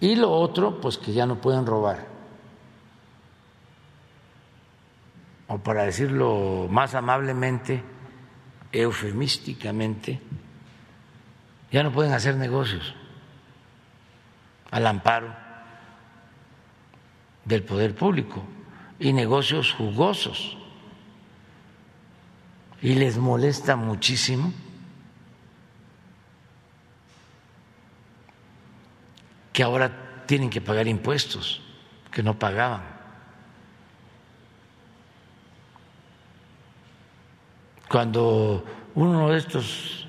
[0.00, 2.06] Y lo otro, pues que ya no pueden robar.
[5.48, 7.82] O para decirlo más amablemente,
[8.72, 10.20] eufemísticamente,
[11.70, 12.94] ya no pueden hacer negocios
[14.70, 15.34] al amparo
[17.44, 18.42] del poder público
[18.98, 20.58] y negocios jugosos.
[22.82, 24.52] Y les molesta muchísimo
[29.56, 31.62] que ahora tienen que pagar impuestos
[32.12, 32.96] que no pagaban.
[37.88, 38.64] cuando
[38.94, 40.06] uno de estos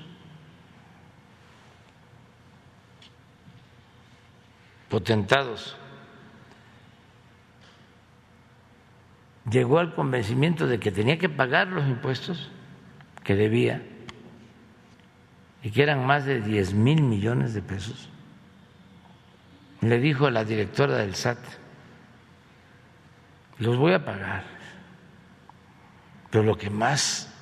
[4.88, 5.76] potentados
[9.50, 12.50] llegó al convencimiento de que tenía que pagar los impuestos
[13.24, 13.80] que debía
[15.62, 18.10] y que eran más de 10 mil millones de pesos,
[19.80, 21.38] le dijo a la directora del SAT,
[23.58, 24.44] los voy a pagar,
[26.30, 27.32] pero lo que más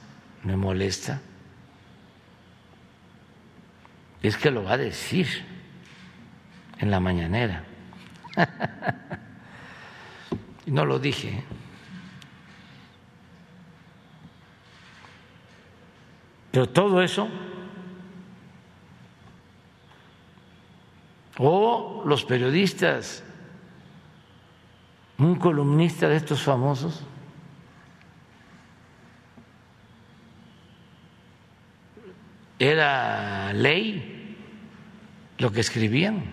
[0.42, 1.20] me molesta
[4.22, 5.26] es que lo va a decir
[6.78, 7.64] en la mañanera.
[10.66, 11.28] no lo dije.
[11.28, 11.44] ¿eh?
[16.50, 17.28] Pero todo eso,
[21.38, 23.22] o los periodistas,
[25.18, 27.02] un columnista de estos famosos,
[32.58, 34.36] era ley
[35.38, 36.24] lo que escribían.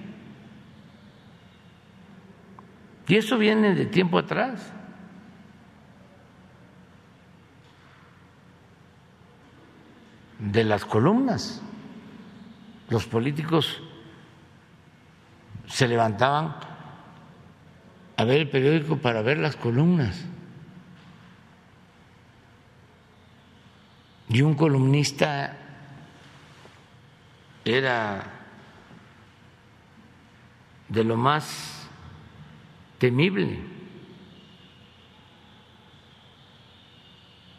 [3.08, 4.74] Y eso viene de tiempo atrás.
[10.52, 11.62] de las columnas.
[12.90, 13.82] Los políticos
[15.68, 16.56] se levantaban
[18.18, 20.26] a ver el periódico para ver las columnas.
[24.30, 25.58] Y un columnista
[27.66, 28.24] era
[30.90, 31.88] de lo más
[32.98, 33.60] temible.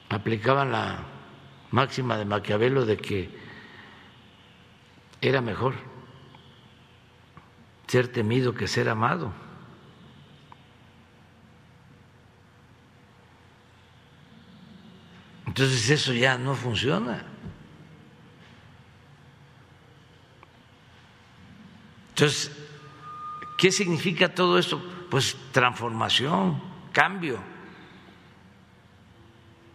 [0.09, 0.99] Aplicaban la
[1.71, 3.31] máxima de Maquiavelo de que
[5.21, 5.75] era mejor
[7.95, 9.33] ser temido que ser amado.
[15.47, 17.25] Entonces eso ya no funciona.
[22.09, 22.51] Entonces,
[23.57, 24.83] ¿qué significa todo esto?
[25.09, 26.61] Pues transformación,
[26.91, 27.39] cambio.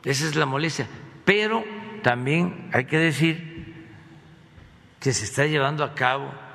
[0.03, 0.89] Esa es la molestia.
[1.23, 1.63] Pero
[2.03, 3.87] también hay que decir
[4.99, 6.48] que se está llevando a cabo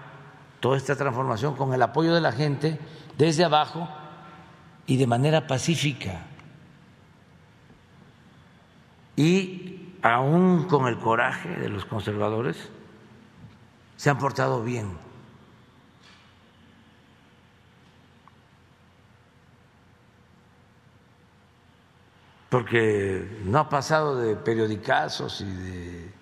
[0.64, 2.78] toda esta transformación con el apoyo de la gente
[3.18, 3.86] desde abajo
[4.86, 6.22] y de manera pacífica.
[9.14, 12.56] Y aún con el coraje de los conservadores,
[13.98, 15.04] se han portado bien.
[22.48, 26.12] porque no ha pasado de periodicazos y de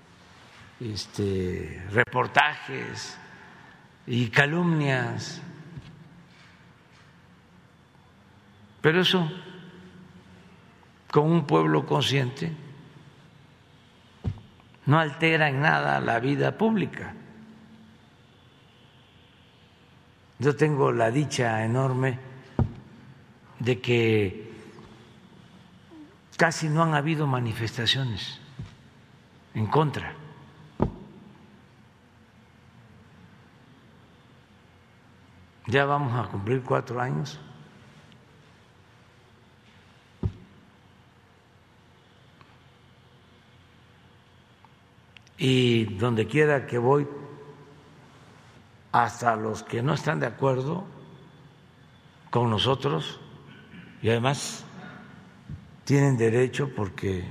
[0.81, 3.19] este, reportajes
[4.06, 5.40] y calumnias.
[8.80, 9.30] Pero eso,
[11.10, 12.52] con un pueblo consciente,
[14.86, 17.14] no altera en nada la vida pública.
[20.38, 22.18] Yo tengo la dicha enorme
[23.60, 24.52] de que
[26.36, 28.40] casi no han habido manifestaciones
[29.54, 30.21] en contra.
[35.66, 37.39] Ya vamos a cumplir cuatro años.
[45.39, 47.06] Y donde quiera que voy,
[48.93, 50.84] hasta los que no están de acuerdo
[52.30, 53.20] con nosotros,
[54.02, 54.64] y además
[55.84, 57.24] tienen derecho porque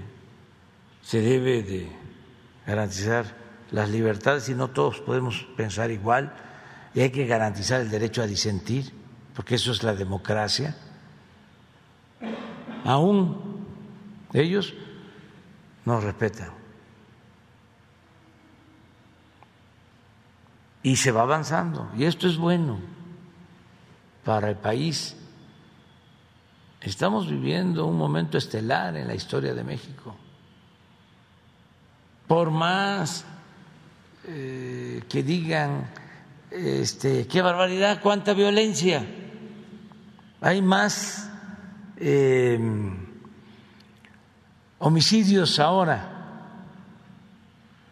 [1.01, 1.91] se debe de
[2.65, 3.25] garantizar
[3.71, 6.33] las libertades y no todos podemos pensar igual
[6.93, 8.93] y hay que garantizar el derecho a disentir
[9.33, 10.75] porque eso es la democracia.
[12.83, 13.65] Aún
[14.33, 14.73] ellos
[15.85, 16.49] nos respetan.
[20.83, 22.79] Y se va avanzando y esto es bueno
[24.23, 25.15] para el país
[26.81, 30.15] Estamos viviendo un momento estelar en la historia de México.
[32.27, 33.23] Por más
[34.25, 35.87] eh, que digan,
[36.51, 39.05] este, qué barbaridad, cuánta violencia,
[40.41, 41.31] hay más
[41.97, 42.97] em,
[44.79, 46.11] homicidios ahora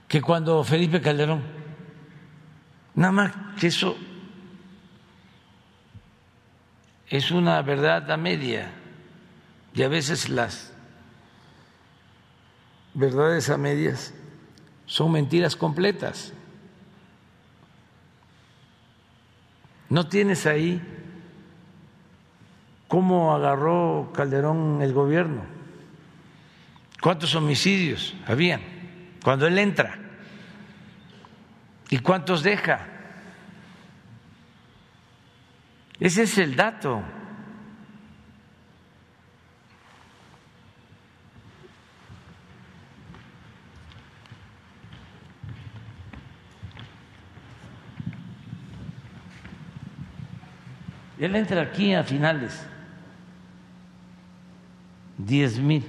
[0.08, 1.42] que cuando Felipe Calderón.
[2.96, 3.96] Nada más que eso
[7.08, 8.72] es una verdad a media
[9.74, 10.74] y a veces las
[12.94, 14.14] verdades a medias
[14.86, 16.34] son mentiras completas.
[19.90, 20.82] No tienes ahí
[22.88, 25.42] cómo agarró Calderón el gobierno,
[27.02, 28.62] cuántos homicidios habían
[29.24, 29.98] cuando él entra
[31.90, 32.88] y cuántos deja.
[36.00, 37.04] Ese es el dato.
[51.20, 52.66] Él entra aquí a finales,
[55.18, 55.84] diez mil.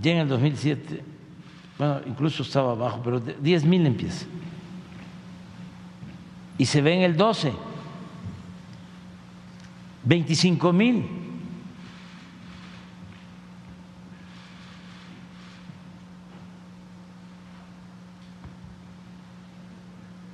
[0.00, 1.04] Ya en el 2007,
[1.78, 4.26] bueno, incluso estaba abajo, pero diez mil empieza.
[6.58, 7.52] Y se ve en el 12,
[10.04, 11.21] 25 mil.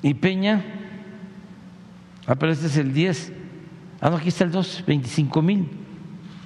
[0.03, 0.65] Y Peña,
[2.27, 3.33] ah, pero este es el 10.
[4.01, 5.69] Ah, no, aquí está el 2, 25 mil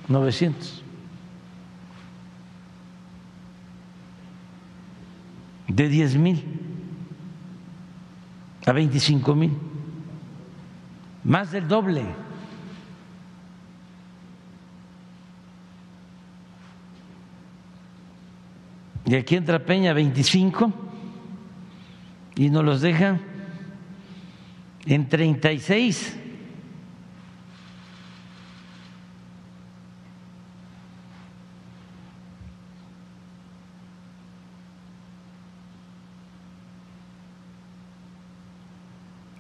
[0.09, 0.83] 900.
[5.69, 6.45] De 10 mil
[8.67, 9.53] a 25 mil.
[11.25, 12.05] Más del doble.
[19.05, 20.73] Y aquí entra Peña 25
[22.37, 23.32] y nos los dejan
[24.87, 26.19] en 36.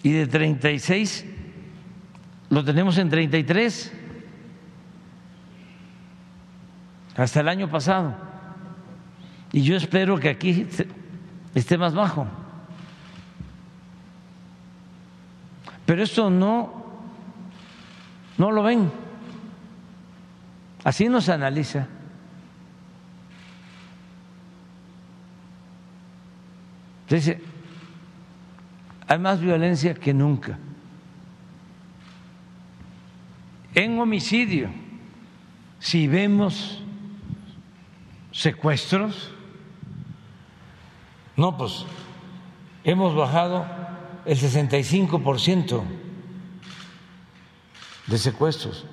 [0.04, 1.24] Y de 36
[2.50, 3.92] lo tenemos en 33
[7.16, 8.14] hasta el año pasado.
[9.52, 10.66] Y yo espero que aquí
[11.54, 12.41] esté más bajo.
[15.86, 16.84] Pero esto no,
[18.38, 18.90] no lo ven.
[20.84, 21.86] Así nos analiza.
[27.08, 27.42] Dice,
[29.06, 30.58] hay más violencia que nunca.
[33.74, 34.70] En homicidio,
[35.78, 36.82] si vemos
[38.30, 39.30] secuestros,
[41.36, 41.84] no, pues
[42.84, 43.66] hemos bajado
[44.24, 45.82] el 65%
[48.06, 48.86] de secuestros.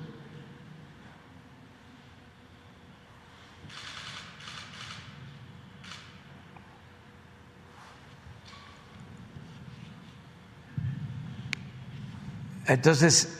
[12.66, 13.36] Entonces,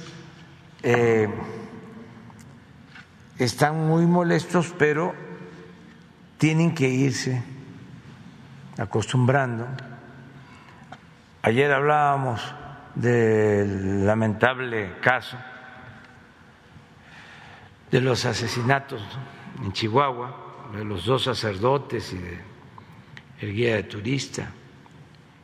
[0.82, 1.28] eh,
[3.38, 5.14] están muy molestos, pero
[6.36, 7.40] tienen que irse
[8.76, 9.66] acostumbrando
[11.42, 12.54] Ayer hablábamos
[12.94, 15.38] del lamentable caso
[17.90, 19.02] de los asesinatos
[19.62, 22.50] en Chihuahua, de los dos sacerdotes y de
[23.40, 24.52] el guía de turista,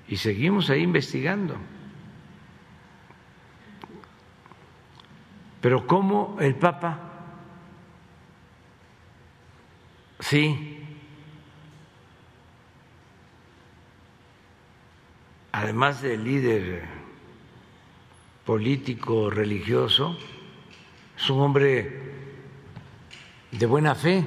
[0.07, 1.57] y seguimos ahí investigando.
[5.63, 6.99] Pero ¿cómo el Papa?
[10.21, 10.76] Sí,
[15.57, 16.83] además de líder
[18.45, 20.19] político religioso,
[21.17, 22.03] es un hombre
[23.53, 24.23] de buena fe.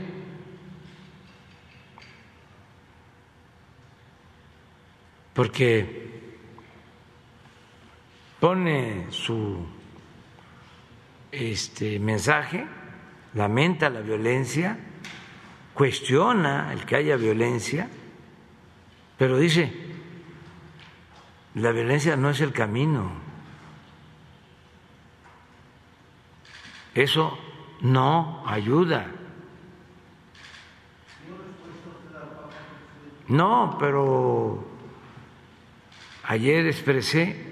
[5.36, 6.10] Porque
[8.40, 9.68] pone su
[11.32, 12.66] este mensaje,
[13.36, 14.80] lamenta la violencia,
[15.76, 17.88] cuestiona el que haya violencia,
[19.16, 19.89] pero dice,
[21.56, 23.12] la violencia no es el camino.
[26.94, 27.38] Eso
[27.82, 29.08] no ayuda.
[33.28, 34.66] No, pero
[36.24, 37.46] ayer expresé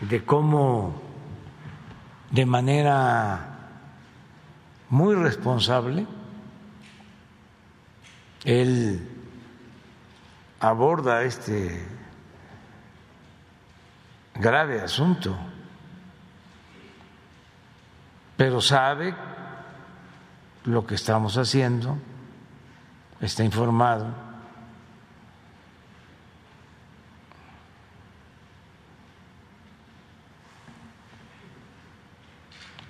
[0.00, 1.02] de cómo
[2.30, 3.58] de manera
[4.88, 6.06] muy responsable
[8.44, 9.09] él
[10.60, 11.82] aborda este
[14.34, 15.34] grave asunto,
[18.36, 19.14] pero sabe
[20.64, 21.96] lo que estamos haciendo,
[23.20, 24.14] está informado.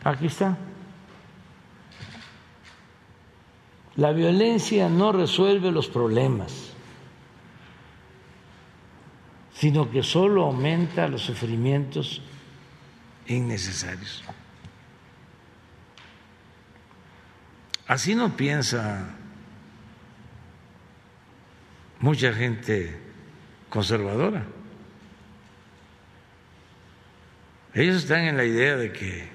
[0.03, 0.57] Aquí está.
[3.97, 6.70] La violencia no resuelve los problemas
[9.61, 12.23] sino que solo aumenta los sufrimientos
[13.27, 14.25] innecesarios.
[17.87, 19.17] Así no piensa
[21.99, 22.99] mucha gente
[23.69, 24.47] conservadora.
[27.75, 29.29] Ellos están en la idea de que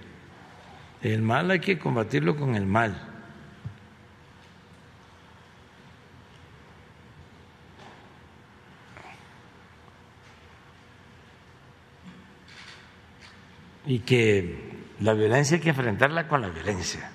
[1.03, 3.04] el mal hay que combatirlo con el mal.
[13.85, 17.11] Y que la violencia hay que enfrentarla con la violencia.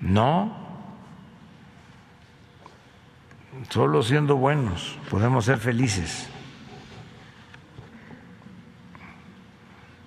[0.00, 0.56] No,
[3.70, 6.28] solo siendo buenos podemos ser felices.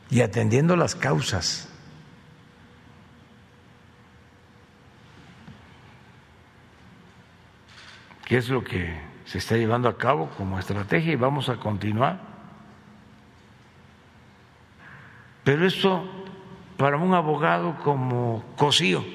[0.09, 1.69] Y atendiendo las causas.
[8.29, 8.95] que es lo que
[9.29, 12.19] se está llevando a cabo como estrategia y vamos a continuar.
[15.43, 16.03] Pero esto
[16.77, 19.05] para un abogado como Cosío,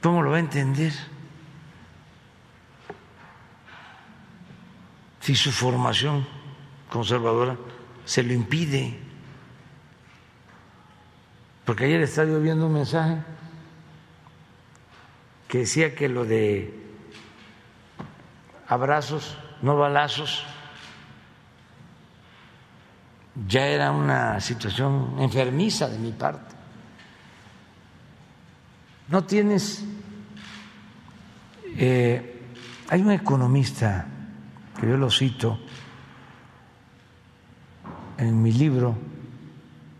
[0.00, 0.92] ¿cómo lo va a entender?
[5.18, 6.24] Si su formación
[6.90, 7.56] conservadora
[8.04, 9.00] se lo impide.
[11.64, 13.16] Porque ayer estaba yo viendo un mensaje
[15.54, 16.74] que decía que lo de
[18.66, 20.42] abrazos, no balazos,
[23.46, 26.56] ya era una situación enfermiza de mi parte.
[29.06, 29.84] No tienes...
[31.76, 32.50] Eh,
[32.88, 34.08] hay un economista
[34.80, 35.60] que yo lo cito
[38.18, 38.98] en mi libro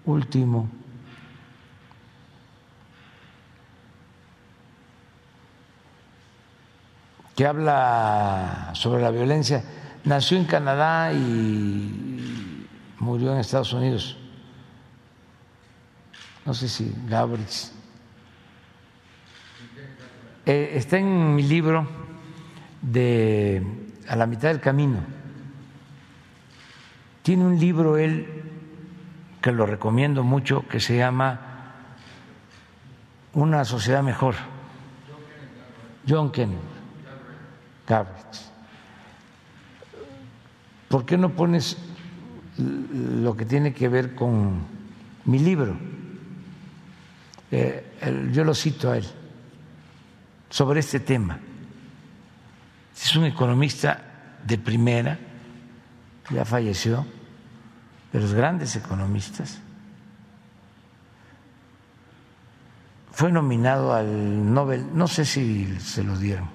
[0.04, 0.68] último,
[7.34, 9.64] que habla sobre la violencia.
[10.04, 12.66] Nació en Canadá y
[12.98, 14.16] murió en Estados Unidos.
[16.44, 17.46] No sé si Gabriel.
[20.46, 21.88] Eh, está en mi libro
[22.82, 23.62] de
[24.08, 25.00] A la mitad del camino.
[27.22, 28.42] Tiene un libro él
[29.40, 31.40] que lo recomiendo mucho que se llama
[33.32, 34.34] Una sociedad mejor.
[36.06, 36.73] John Kennedy
[40.88, 41.76] ¿Por qué no pones
[42.58, 44.66] lo que tiene que ver con
[45.24, 45.76] mi libro.
[47.50, 49.06] Eh, yo lo cito a él
[50.50, 51.38] sobre este tema.
[52.94, 55.18] Es un economista de primera,
[56.30, 57.06] ya falleció,
[58.12, 59.60] de los grandes economistas.
[63.10, 66.53] Fue nominado al Nobel, no sé si se lo dieron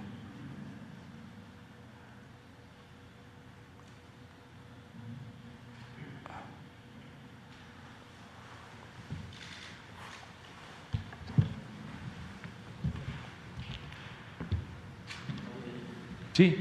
[16.40, 16.56] Sí,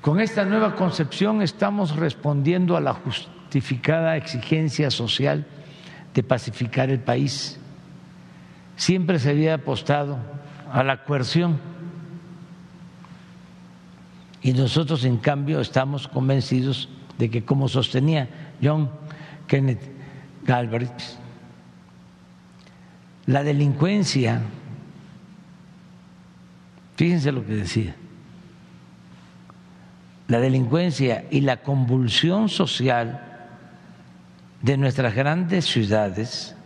[0.00, 5.46] con esta nueva concepción estamos respondiendo a la justificada exigencia social
[6.12, 7.56] de pacificar el país.
[8.74, 10.18] Siempre se había apostado
[10.72, 11.60] a la coerción
[14.42, 16.88] y nosotros en cambio estamos convencidos
[17.18, 18.28] de que como sostenía
[18.60, 18.90] John
[19.46, 19.88] Kenneth
[20.44, 20.90] Galbraith,
[23.26, 24.42] la delincuencia,
[26.96, 27.94] fíjense lo que decía,
[30.28, 33.22] la delincuencia y la convulsión social
[34.62, 36.56] de nuestras grandes ciudades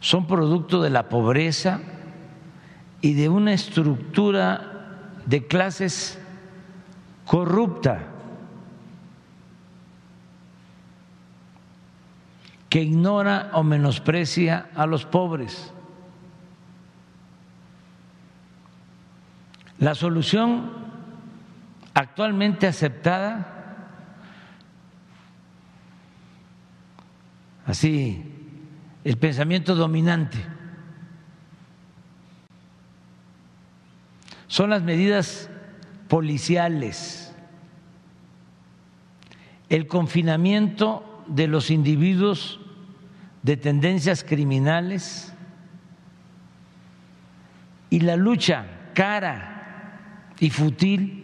[0.00, 1.80] son producto de la pobreza
[3.00, 4.72] y de una estructura
[5.26, 6.18] de clases
[7.24, 8.08] corrupta
[12.68, 15.72] que ignora o menosprecia a los pobres.
[19.78, 20.81] La solución
[21.94, 23.46] actualmente aceptada,
[27.66, 28.24] así
[29.04, 30.38] el pensamiento dominante.
[34.46, 35.48] Son las medidas
[36.08, 37.34] policiales,
[39.68, 42.60] el confinamiento de los individuos
[43.42, 45.32] de tendencias criminales
[47.90, 51.21] y la lucha cara y futil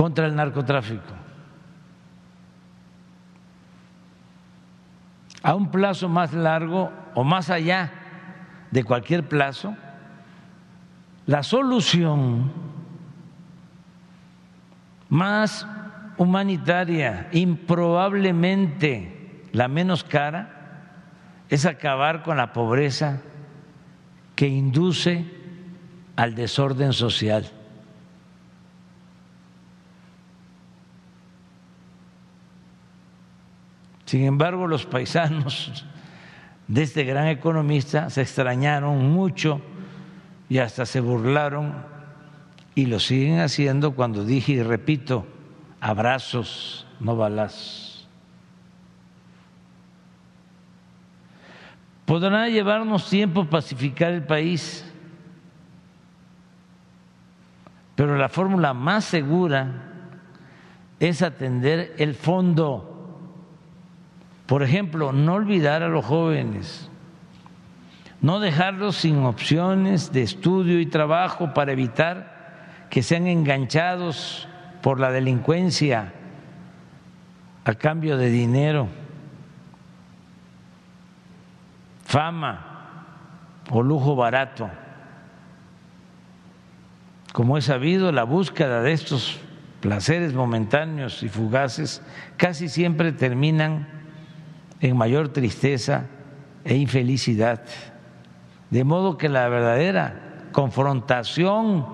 [0.00, 1.12] contra el narcotráfico.
[5.42, 7.92] A un plazo más largo o más allá
[8.70, 9.76] de cualquier plazo,
[11.26, 12.50] la solución
[15.10, 15.66] más
[16.16, 20.96] humanitaria, improbablemente la menos cara,
[21.50, 23.20] es acabar con la pobreza
[24.34, 25.26] que induce
[26.16, 27.59] al desorden social.
[34.10, 35.86] Sin embargo, los paisanos
[36.66, 39.62] de este gran economista se extrañaron mucho
[40.48, 41.74] y hasta se burlaron
[42.74, 45.28] y lo siguen haciendo cuando dije y repito,
[45.80, 48.08] abrazos, no balas.
[52.04, 54.84] Podrá llevarnos tiempo pacificar el país,
[57.94, 59.84] pero la fórmula más segura
[60.98, 62.89] es atender el fondo
[64.50, 66.90] por ejemplo, no olvidar a los jóvenes,
[68.20, 74.48] no dejarlos sin opciones de estudio y trabajo para evitar que sean enganchados
[74.82, 76.12] por la delincuencia
[77.64, 78.88] a cambio de dinero,
[82.04, 83.04] fama
[83.70, 84.68] o lujo barato.
[87.32, 89.38] Como es sabido, la búsqueda de estos
[89.80, 92.02] placeres momentáneos y fugaces
[92.36, 93.99] casi siempre terminan
[94.80, 96.06] en mayor tristeza
[96.64, 97.62] e infelicidad.
[98.70, 101.86] De modo que la verdadera confrontación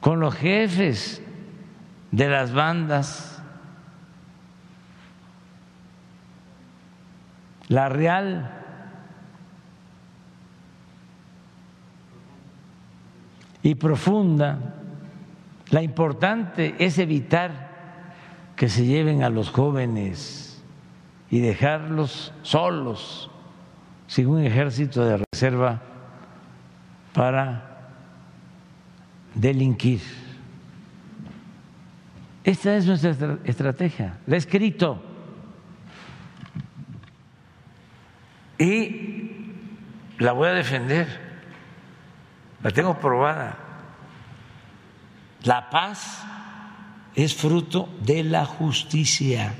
[0.00, 1.22] con los jefes
[2.10, 3.42] de las bandas,
[7.68, 8.50] la real
[13.62, 14.58] y profunda,
[15.70, 17.70] la importante es evitar
[18.56, 20.49] que se lleven a los jóvenes
[21.30, 23.30] y dejarlos solos,
[24.06, 25.80] sin un ejército de reserva
[27.12, 27.92] para
[29.34, 30.00] delinquir.
[32.42, 35.02] Esta es nuestra estrategia, la he escrito.
[38.58, 39.30] Y
[40.18, 41.06] la voy a defender,
[42.62, 43.56] la tengo probada.
[45.44, 46.24] La paz
[47.14, 49.54] es fruto de la justicia.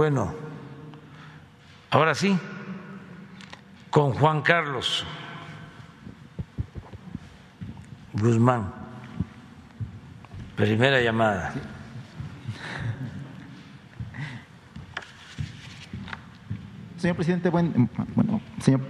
[0.00, 0.32] Bueno,
[1.90, 2.34] ahora sí,
[3.90, 5.04] con Juan Carlos
[8.14, 8.72] Guzmán.
[10.56, 11.52] Primera llamada.
[16.96, 18.80] Señor presidente, buen, bueno, señor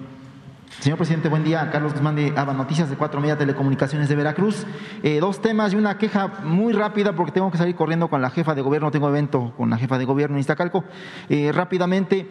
[0.80, 1.70] Señor presidente, buen día.
[1.70, 4.64] Carlos Guzmán de ABA Noticias de Cuatro Media Telecomunicaciones de Veracruz.
[5.02, 8.30] Eh, dos temas y una queja muy rápida porque tengo que salir corriendo con la
[8.30, 8.90] jefa de gobierno.
[8.90, 10.84] Tengo evento con la jefa de gobierno en Iztacalco.
[11.28, 12.30] Eh, rápidamente,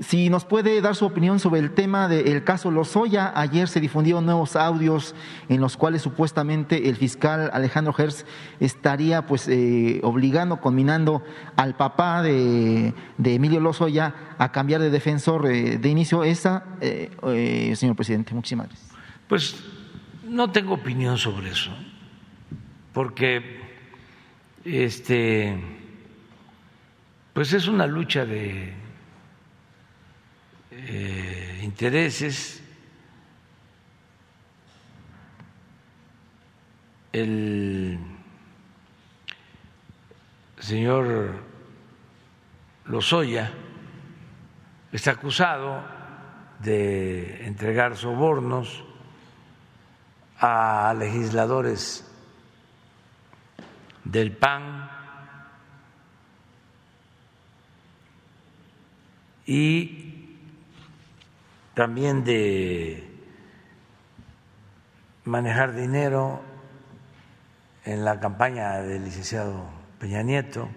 [0.00, 3.30] si nos puede dar su opinión sobre el tema del caso Lozoya.
[3.34, 5.14] Ayer se difundieron nuevos audios
[5.50, 8.24] en los cuales supuestamente el fiscal Alejandro Gers
[8.58, 11.22] estaría pues eh, obligando, conminando
[11.56, 16.24] al papá de, Emilio Lozoya a cambiar de defensor de inicio.
[16.24, 16.64] Esa,
[17.82, 18.90] señor presidente, muchísimas gracias.
[19.28, 19.56] Pues
[20.24, 21.72] no tengo opinión sobre eso,
[22.92, 23.60] porque
[24.64, 25.58] este,
[27.32, 28.72] pues es una lucha de
[30.70, 32.62] eh, intereses,
[37.12, 37.98] el
[40.60, 41.34] señor
[42.84, 43.50] Lozoya
[44.92, 45.91] está acusado
[46.62, 48.84] de entregar sobornos
[50.38, 52.04] a legisladores
[54.04, 54.90] del PAN
[59.46, 60.36] y
[61.74, 63.08] también de
[65.24, 66.42] manejar dinero
[67.84, 69.64] en la campaña del licenciado
[69.98, 70.68] Peña Nieto.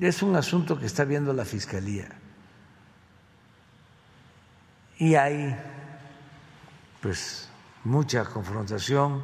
[0.00, 2.17] Es un asunto que está viendo la Fiscalía.
[4.98, 5.56] Y hay
[7.00, 7.48] pues
[7.84, 9.22] mucha confrontación,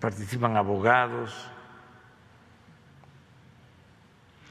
[0.00, 1.50] participan abogados,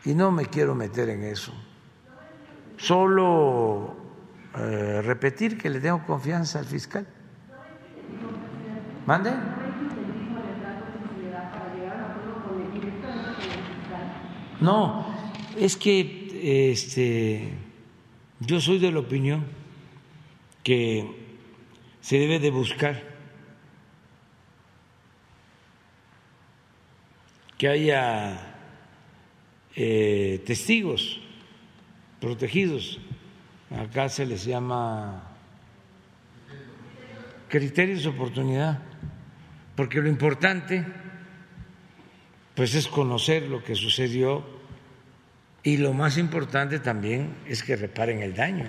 [0.05, 1.53] y no me quiero meter en eso.
[2.77, 3.95] Solo
[4.57, 7.07] eh, repetir que le tengo confianza al fiscal.
[9.05, 9.31] ¿Mande?
[14.59, 15.05] No,
[15.57, 17.57] es que este,
[18.45, 19.45] yo soy de la opinión
[20.63, 21.05] que
[22.01, 23.01] se debe de buscar
[27.57, 28.55] que haya
[29.75, 31.21] eh, testigos
[32.19, 32.99] protegidos.
[33.71, 35.23] Acá se les llama
[37.47, 38.81] criterios de oportunidad,
[39.75, 40.85] porque lo importante
[42.55, 44.45] pues es conocer lo que sucedió
[45.63, 48.65] y lo más importante también es que reparen el daño.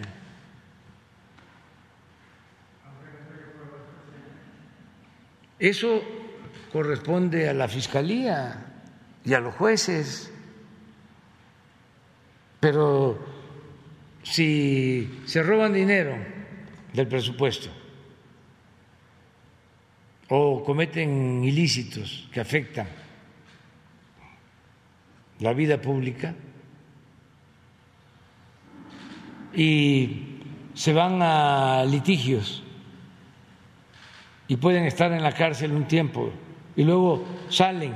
[5.59, 6.03] Eso
[6.73, 8.67] corresponde a la Fiscalía
[9.25, 10.33] y a los jueces,
[12.61, 13.19] pero
[14.23, 16.17] si se roban dinero
[16.93, 17.71] del presupuesto
[20.29, 22.87] o cometen ilícitos que afectan
[25.41, 26.35] la vida pública
[29.55, 30.41] y
[30.75, 32.63] se van a litigios
[34.49, 36.33] y pueden estar en la cárcel un tiempo
[36.77, 37.95] y luego salen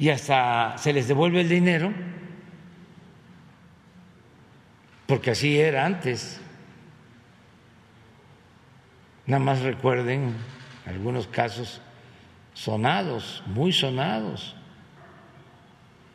[0.00, 1.92] y hasta se les devuelve el dinero,
[5.06, 6.40] porque así era antes.
[9.26, 10.34] Nada más recuerden
[10.86, 11.82] algunos casos
[12.54, 14.56] sonados, muy sonados,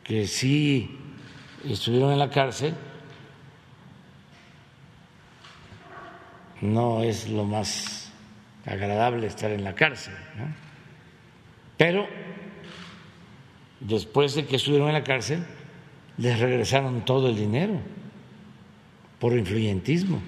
[0.02, 0.98] que sí
[1.64, 2.74] estuvieron en la cárcel,
[6.60, 8.12] no es lo más
[8.64, 10.14] agradable estar en la cárcel,
[11.76, 12.06] pero
[13.80, 15.44] después de que estuvieron en la cárcel,
[16.18, 17.80] les regresaron todo el dinero
[19.18, 20.20] por influyentismo.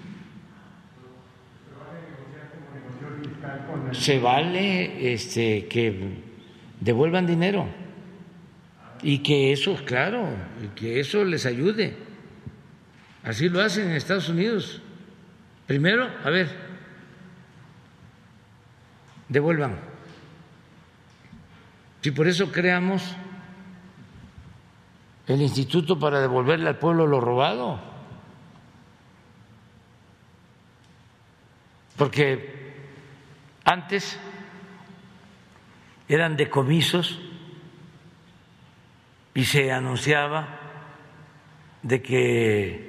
[3.92, 6.18] Se vale este, que
[6.80, 7.66] devuelvan dinero
[9.02, 10.28] y que eso, claro,
[10.74, 11.94] que eso les ayude.
[13.22, 14.82] Así lo hacen en Estados Unidos.
[15.68, 16.48] Primero, a ver,
[19.28, 19.78] devuelvan.
[22.00, 23.14] Si por eso creamos
[25.26, 27.78] el instituto para devolverle al pueblo lo robado.
[31.98, 32.72] Porque
[33.66, 34.18] antes
[36.08, 37.20] eran decomisos
[39.34, 40.60] y se anunciaba
[41.82, 42.87] de que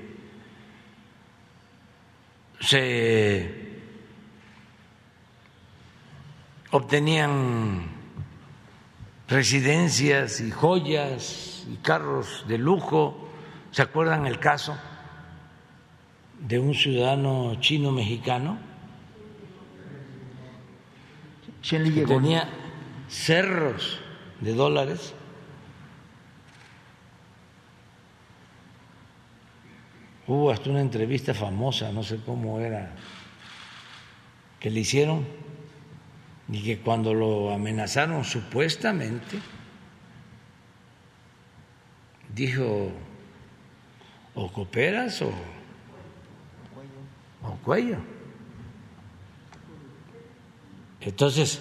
[2.59, 3.69] se
[6.71, 7.89] obtenían
[9.27, 13.29] residencias y joyas y carros de lujo.
[13.71, 14.77] ¿Se acuerdan el caso
[16.39, 18.57] de un ciudadano chino mexicano?
[21.61, 22.49] Que tenía
[23.09, 23.99] cerros
[24.39, 25.13] de dólares
[30.29, 32.91] Hubo hasta una entrevista famosa, no sé cómo era,
[34.59, 35.25] que le hicieron
[36.47, 39.39] y que cuando lo amenazaron supuestamente,
[42.35, 42.91] dijo,
[44.35, 45.31] o cooperas o,
[47.41, 47.97] o cuello.
[51.01, 51.59] Entonces,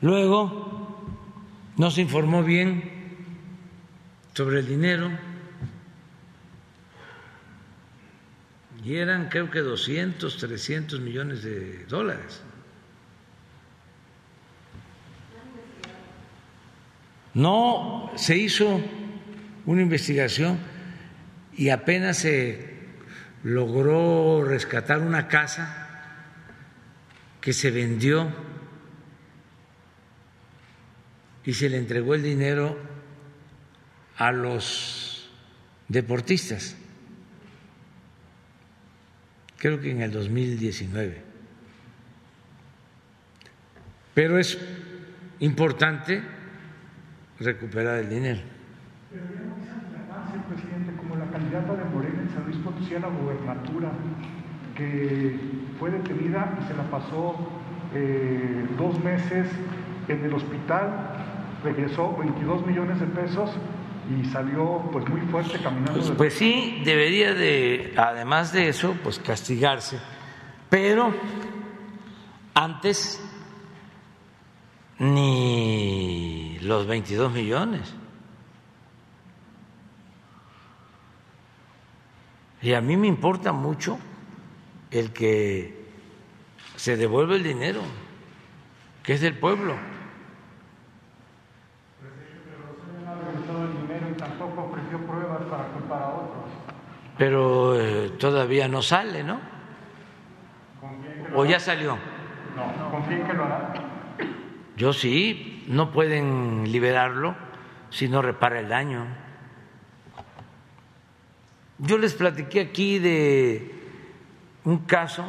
[0.00, 1.04] luego
[1.76, 3.18] no se informó bien
[4.32, 5.33] sobre el dinero
[8.84, 12.42] y eran creo que 200, 300 millones de dólares.
[17.32, 18.80] No se hizo
[19.64, 20.58] una investigación
[21.56, 22.74] y apenas se
[23.42, 25.80] logró rescatar una casa
[27.40, 28.28] que se vendió
[31.44, 32.78] y se le entregó el dinero
[34.16, 35.30] a los
[35.88, 36.76] deportistas
[39.64, 41.22] creo que en el 2019.
[44.12, 44.58] Pero es
[45.40, 46.20] importante
[47.40, 48.40] recuperar el dinero.
[49.10, 53.00] Pero ya no avance, presidente, como la candidata de Morena en San Luis Potosí a
[53.00, 53.90] la gobernatura,
[54.76, 55.34] que
[55.78, 57.34] fue detenida y se la pasó
[57.94, 59.48] eh, dos meses
[60.08, 60.90] en el hospital,
[61.64, 63.50] regresó 22 millones de pesos
[64.10, 66.00] y salió pues muy fuerte caminando.
[66.00, 69.98] Pues, pues, sí, debería de, además de eso, pues castigarse,
[70.68, 71.14] pero
[72.54, 73.20] antes
[74.98, 77.94] ni los 22 millones.
[82.62, 83.98] Y a mí me importa mucho
[84.90, 85.84] el que
[86.76, 87.82] se devuelva el dinero,
[89.02, 89.76] que es del pueblo.
[97.18, 99.40] Pero eh, todavía no sale, ¿no?
[101.34, 101.96] ¿O ya salió?
[102.56, 103.72] No, confíen que lo hará.
[104.76, 107.34] Yo sí, no pueden liberarlo
[107.90, 109.06] si no repara el daño.
[111.78, 113.74] Yo les platiqué aquí de
[114.64, 115.24] un caso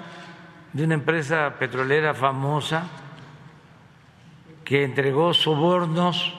[0.74, 2.88] de una empresa petrolera famosa
[4.64, 6.34] que entregó sobornos,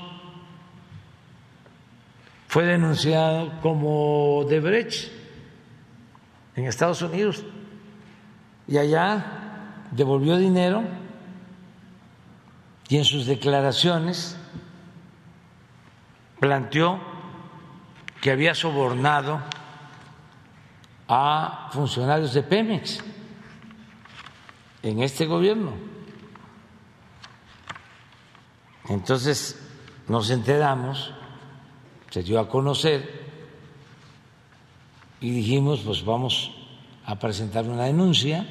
[2.48, 5.15] fue denunciado como Debrecht
[6.56, 7.44] en Estados Unidos
[8.66, 10.82] y allá devolvió dinero
[12.88, 14.36] y en sus declaraciones
[16.40, 16.98] planteó
[18.20, 19.40] que había sobornado
[21.08, 23.00] a funcionarios de Pemex
[24.82, 25.72] en este gobierno.
[28.88, 29.60] Entonces
[30.08, 31.12] nos enteramos,
[32.10, 33.25] se dio a conocer
[35.26, 36.52] y dijimos, pues vamos
[37.04, 38.46] a presentar una denuncia.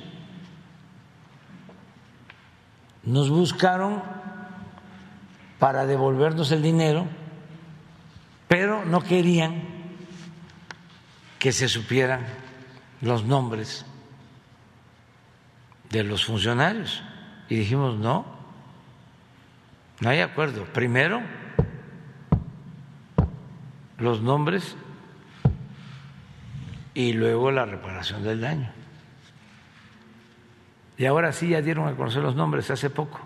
[3.03, 4.03] Nos buscaron
[5.57, 7.07] para devolvernos el dinero,
[8.49, 9.63] pero no querían
[11.39, 12.25] que se supieran
[12.99, 13.85] los nombres
[15.91, 17.01] de los funcionarios.
[17.47, 18.25] Y dijimos, no,
[20.01, 20.65] no hay acuerdo.
[20.73, 21.21] Primero,
[23.97, 24.75] los nombres
[26.95, 28.71] y luego la reparación del daño.
[30.97, 33.19] Y ahora sí ya dieron a conocer los nombres hace poco,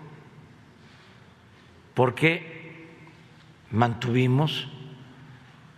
[1.94, 2.88] porque
[3.70, 4.68] mantuvimos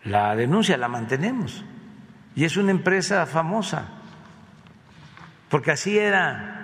[0.05, 1.64] la denuncia, la mantenemos.
[2.35, 3.89] Y es una empresa famosa,
[5.51, 6.59] porque así era.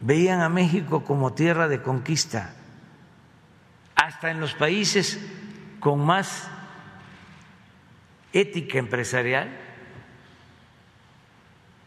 [0.00, 2.54] Veían a México como tierra de conquista,
[3.94, 5.24] hasta en los países
[5.78, 6.50] con más
[8.40, 9.48] ética empresarial,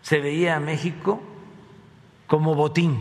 [0.01, 1.21] se veía a México
[2.27, 2.97] como botín.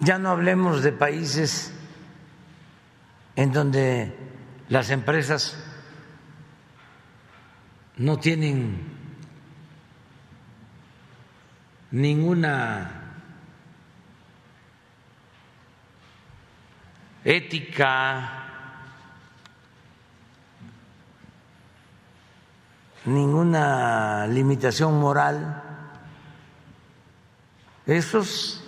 [0.00, 1.72] Ya no hablemos de países
[3.36, 4.16] en donde
[4.68, 5.56] las empresas
[7.96, 8.92] no tienen
[11.90, 13.02] ninguna
[17.24, 18.51] ética,
[23.04, 25.62] ninguna limitación moral.
[27.86, 28.62] Esos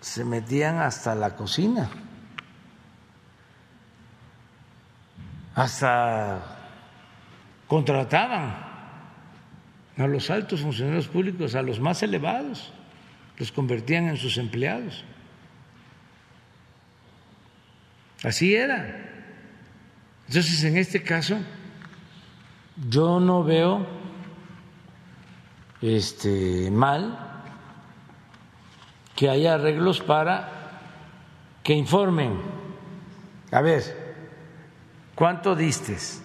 [0.00, 1.90] se metían hasta la cocina,
[5.54, 6.58] hasta
[7.66, 8.54] contrataban
[9.96, 12.72] a los altos funcionarios públicos, a los más elevados,
[13.38, 15.04] los convertían en sus empleados.
[18.22, 19.10] Así era.
[20.28, 21.38] Entonces, en este caso,
[22.76, 23.86] yo no veo
[25.80, 27.18] este mal
[29.14, 30.80] que haya arreglos para
[31.62, 32.40] que informen.
[33.52, 34.16] A ver,
[35.14, 36.22] ¿cuánto distes?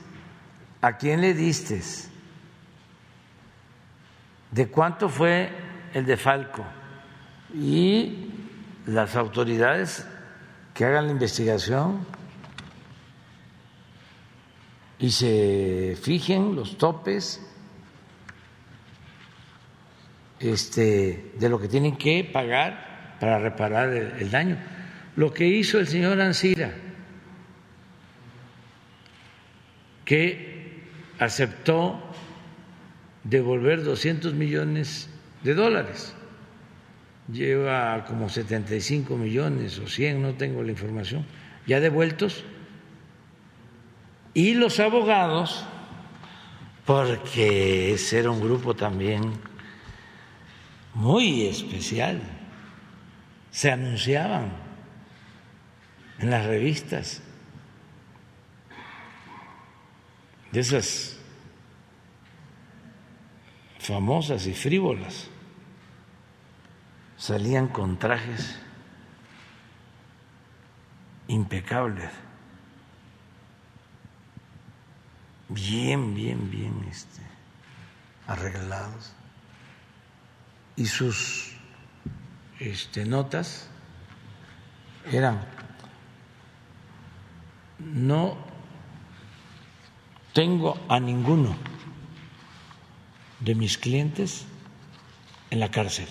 [0.81, 2.09] ¿A quién le distes?
[4.51, 5.51] ¿De cuánto fue
[5.93, 6.65] el de Falco?
[7.53, 8.31] Y
[8.87, 10.07] las autoridades
[10.73, 12.05] que hagan la investigación
[14.99, 17.41] y se fijen los topes
[20.39, 24.57] este, de lo que tienen que pagar para reparar el, daño.
[25.15, 26.73] Lo que hizo el señor Ansira,
[30.03, 30.83] que
[31.17, 32.01] aceptó
[33.23, 35.09] devolver 200 millones
[35.43, 36.13] de dólares.
[37.31, 41.25] Lleva como 75 millones o 100, no tengo la información,
[41.67, 42.43] ya devueltos
[44.33, 45.65] y los abogados,
[46.85, 49.33] porque ese era un grupo también
[50.93, 52.21] muy especial,
[53.51, 54.51] se anunciaban
[56.19, 57.21] en las revistas.
[60.51, 61.19] De esas
[63.79, 65.29] famosas y frívolas,
[67.17, 68.59] salían con trajes
[71.27, 72.09] impecables
[75.49, 77.21] bien, bien, bien este,
[78.27, 79.13] arreglados.
[80.75, 81.51] Y sus
[82.59, 83.67] este, notas
[85.11, 85.45] eran,
[87.79, 88.37] no
[90.33, 91.55] tengo a ninguno
[93.39, 94.45] de mis clientes
[95.49, 96.07] en la cárcel.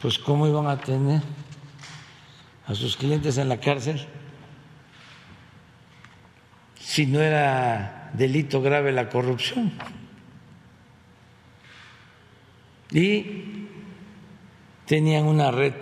[0.00, 1.22] Pues ¿cómo iban a tener
[2.66, 4.06] a sus clientes en la cárcel?
[6.84, 9.72] Si no era delito grave la corrupción.
[12.90, 13.66] Y
[14.86, 15.72] tenían una red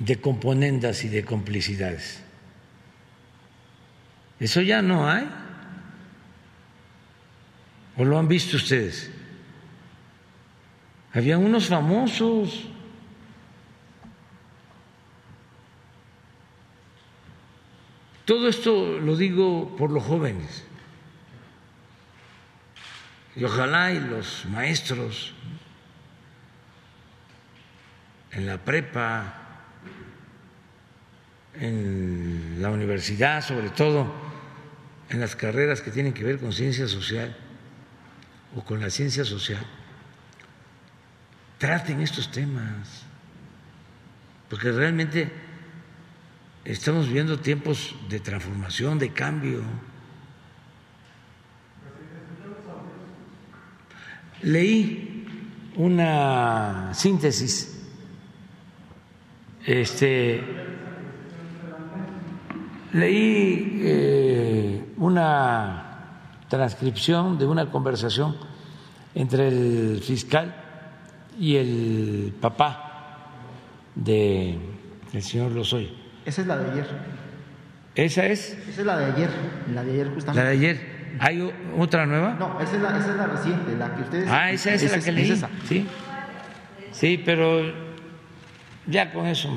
[0.00, 2.22] de componendas y de complicidades.
[4.40, 5.26] Eso ya no hay.
[7.96, 9.10] ¿O lo han visto ustedes?
[11.14, 12.68] Habían unos famosos.
[18.26, 20.64] Todo esto lo digo por los jóvenes.
[23.36, 25.32] Y ojalá y los maestros
[28.32, 29.32] en la prepa,
[31.54, 34.12] en la universidad, sobre todo
[35.08, 37.36] en las carreras que tienen que ver con ciencia social
[38.56, 39.64] o con la ciencia social,
[41.58, 43.04] traten estos temas,
[44.50, 45.45] porque realmente
[46.66, 49.62] estamos viviendo tiempos de transformación, de cambio.
[54.42, 55.24] Leí
[55.76, 57.76] una síntesis
[59.66, 60.40] este,
[62.92, 68.36] leí eh, una transcripción de una conversación
[69.12, 70.54] entre el fiscal
[71.36, 73.32] y el papá
[73.96, 74.56] de
[75.12, 76.05] el señor Lozoya.
[76.26, 76.86] Esa es la de ayer.
[77.94, 78.58] ¿Esa es?
[78.68, 79.30] Esa es la de ayer,
[79.72, 80.42] la de ayer justamente.
[80.42, 80.96] La de ayer.
[81.20, 82.34] ¿Hay otra nueva?
[82.34, 84.28] No, esa es la, esa es la reciente, la que ustedes...
[84.28, 85.42] Ah, esa es la que leí.
[85.64, 85.86] Sí,
[86.90, 87.72] sí, pero
[88.86, 89.48] ya con eso,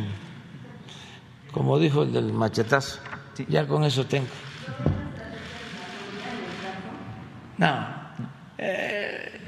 [1.52, 3.02] como dijo el del machetazo,
[3.48, 4.28] ya con eso tengo.
[7.58, 7.88] No,
[8.58, 9.42] eh,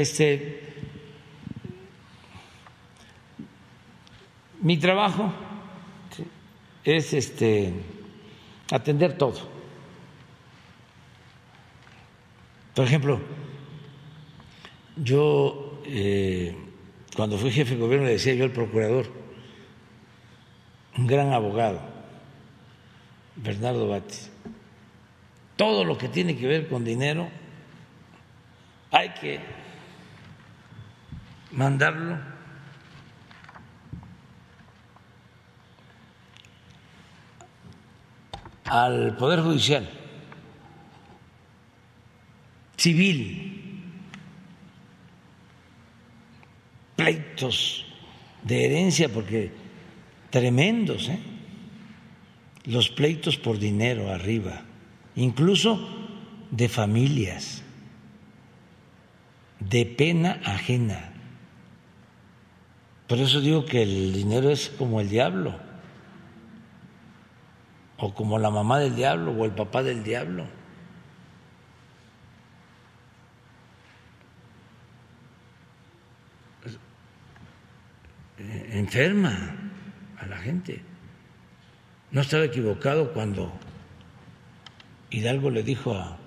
[0.00, 0.74] este,
[4.62, 5.34] mi trabajo
[6.84, 7.72] es este
[8.70, 9.50] atender todo.
[12.74, 13.20] Por ejemplo,
[14.96, 16.56] yo eh,
[17.14, 19.06] cuando fui jefe de gobierno le decía yo al procurador,
[20.96, 21.80] un gran abogado,
[23.36, 24.30] Bernardo Batis,
[25.56, 27.28] todo lo que tiene que ver con dinero
[28.90, 29.40] hay que
[31.50, 32.31] mandarlo
[38.64, 39.88] al Poder Judicial
[42.82, 43.52] civil
[46.96, 47.86] pleitos
[48.42, 49.52] de herencia, porque
[50.30, 51.18] tremendos, ¿eh?
[52.64, 54.62] los pleitos por dinero arriba,
[55.14, 55.88] incluso
[56.50, 57.62] de familias,
[59.60, 61.12] de pena ajena.
[63.06, 65.54] Por eso digo que el dinero es como el diablo,
[68.02, 70.44] o como la mamá del diablo, o el papá del diablo.
[78.72, 79.54] enferma
[80.18, 80.82] a la gente.
[82.10, 83.52] No estaba equivocado cuando
[85.10, 86.18] Hidalgo le dijo a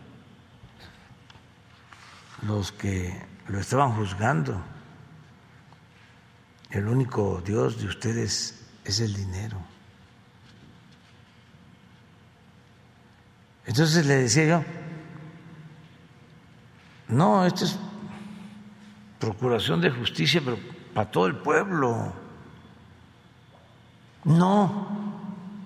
[2.43, 4.63] los que lo estaban juzgando,
[6.71, 9.74] el único Dios de ustedes es el dinero.
[13.65, 14.63] Entonces le decía yo,
[17.07, 17.79] no, esto es
[19.19, 20.57] procuración de justicia, pero
[20.93, 22.13] para todo el pueblo.
[24.23, 24.87] No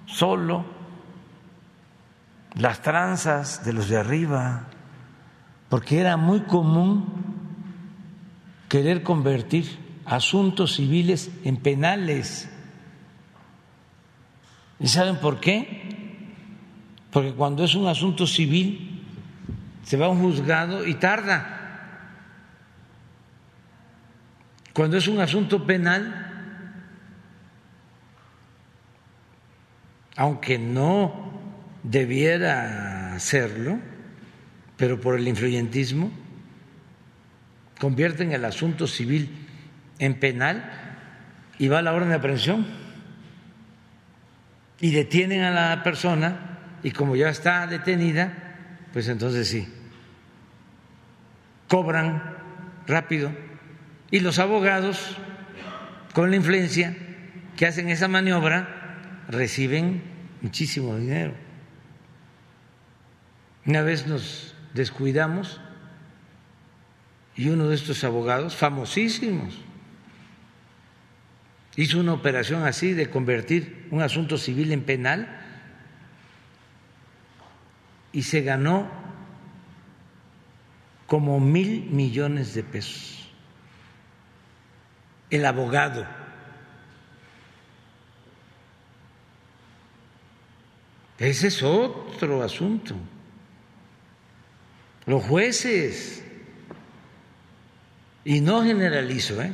[0.06, 0.66] solo
[2.56, 4.68] las tranzas de los de arriba,
[5.70, 7.06] porque era muy común
[8.68, 12.50] querer convertir asuntos civiles en penales.
[14.80, 15.99] ¿Y saben por qué?
[17.12, 19.04] Porque cuando es un asunto civil
[19.84, 21.56] se va a un juzgado y tarda.
[24.74, 26.28] Cuando es un asunto penal,
[30.16, 31.32] aunque no
[31.84, 33.80] debiera serlo,
[34.78, 36.12] pero por el influyentismo,
[37.80, 39.48] convierten el asunto civil
[39.98, 40.72] en penal
[41.58, 42.68] y va a la orden de aprehensión
[44.80, 46.49] y detienen a la persona
[46.84, 48.34] y como ya está detenida,
[48.94, 49.68] pues entonces sí,
[51.68, 52.38] cobran
[52.88, 53.32] rápido
[54.12, 55.18] y los abogados,
[56.14, 56.96] con la influencia
[57.56, 60.02] que hacen esa maniobra, reciben
[60.42, 61.34] muchísimo dinero.
[63.66, 65.62] Una vez nos descuidamos
[67.36, 69.60] y uno de estos abogados, famosísimos,
[71.76, 75.39] hizo una operación así de convertir un asunto civil en penal
[78.12, 78.90] y se ganó
[81.08, 83.20] como mil millones de pesos
[85.30, 86.06] el abogado.
[91.18, 92.96] Ese es otro asunto.
[95.06, 96.24] Los jueces
[98.26, 99.54] Y no generalizo, ¿eh?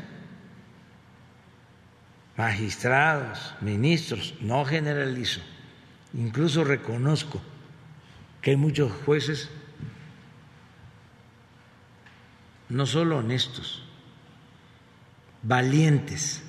[2.35, 5.39] Magistrados, ministros, no generalizo.
[6.13, 7.41] Incluso reconozco
[8.45, 9.49] que hay muchos jueces
[12.69, 13.83] no solo honestos,
[15.41, 16.43] valientes,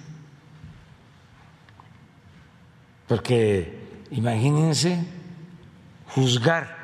[3.09, 5.07] porque imagínense
[6.09, 6.77] juzgar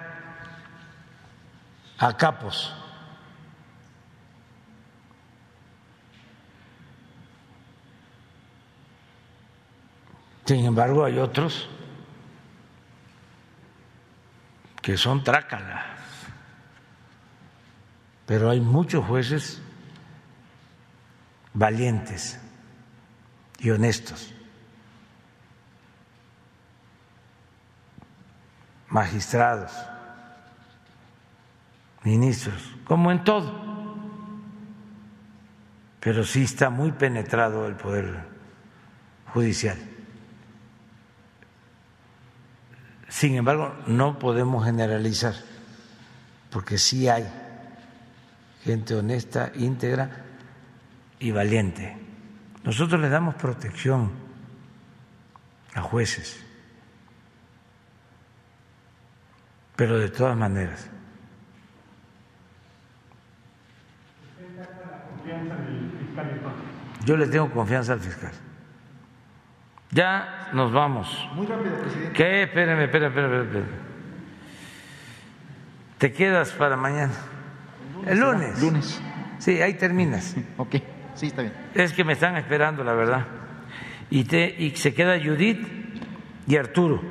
[1.99, 2.73] a capos.
[10.47, 11.69] Sin embargo, hay otros
[14.83, 15.85] que son trácalas,
[18.27, 19.63] pero hay muchos jueces
[21.55, 22.41] valientes
[23.61, 24.35] y honestos,
[28.89, 29.73] magistrados
[32.03, 33.53] ministros, como en todo,
[36.01, 38.25] pero sí está muy penetrado el Poder
[39.33, 39.92] Judicial.
[43.13, 45.35] Sin embargo, no podemos generalizar,
[46.51, 47.29] porque sí hay
[48.65, 50.25] gente honesta, íntegra
[51.19, 51.95] y valiente.
[52.65, 54.11] Nosotros le damos protección
[55.75, 56.43] a jueces,
[59.77, 60.89] pero de todas maneras
[67.05, 68.31] Yo le tengo confianza al fiscal.
[69.93, 71.29] Ya nos vamos.
[71.35, 72.13] Muy rápido, presidente.
[72.15, 72.43] ¿Qué?
[72.45, 73.69] Espérame, espérame, espérame, espérame.
[75.99, 77.13] Te quedas para mañana.
[78.07, 78.61] El lunes.
[78.61, 79.01] Lunes.
[79.39, 80.35] Sí, ahí terminas.
[80.57, 80.77] Ok,
[81.15, 81.55] sí, está bien.
[81.75, 83.27] Es que me están esperando, la verdad.
[84.09, 85.67] Y, te, y se queda Judith
[86.47, 87.03] y Arturo.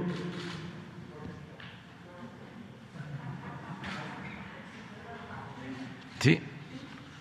[6.19, 6.41] Sí,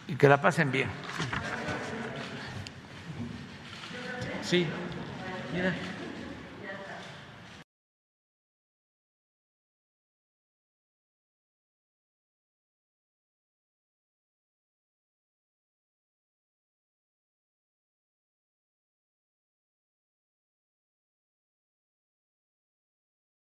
[0.09, 0.89] y que la pasen bien.
[4.43, 4.67] Sí,
[5.53, 5.90] 你呢？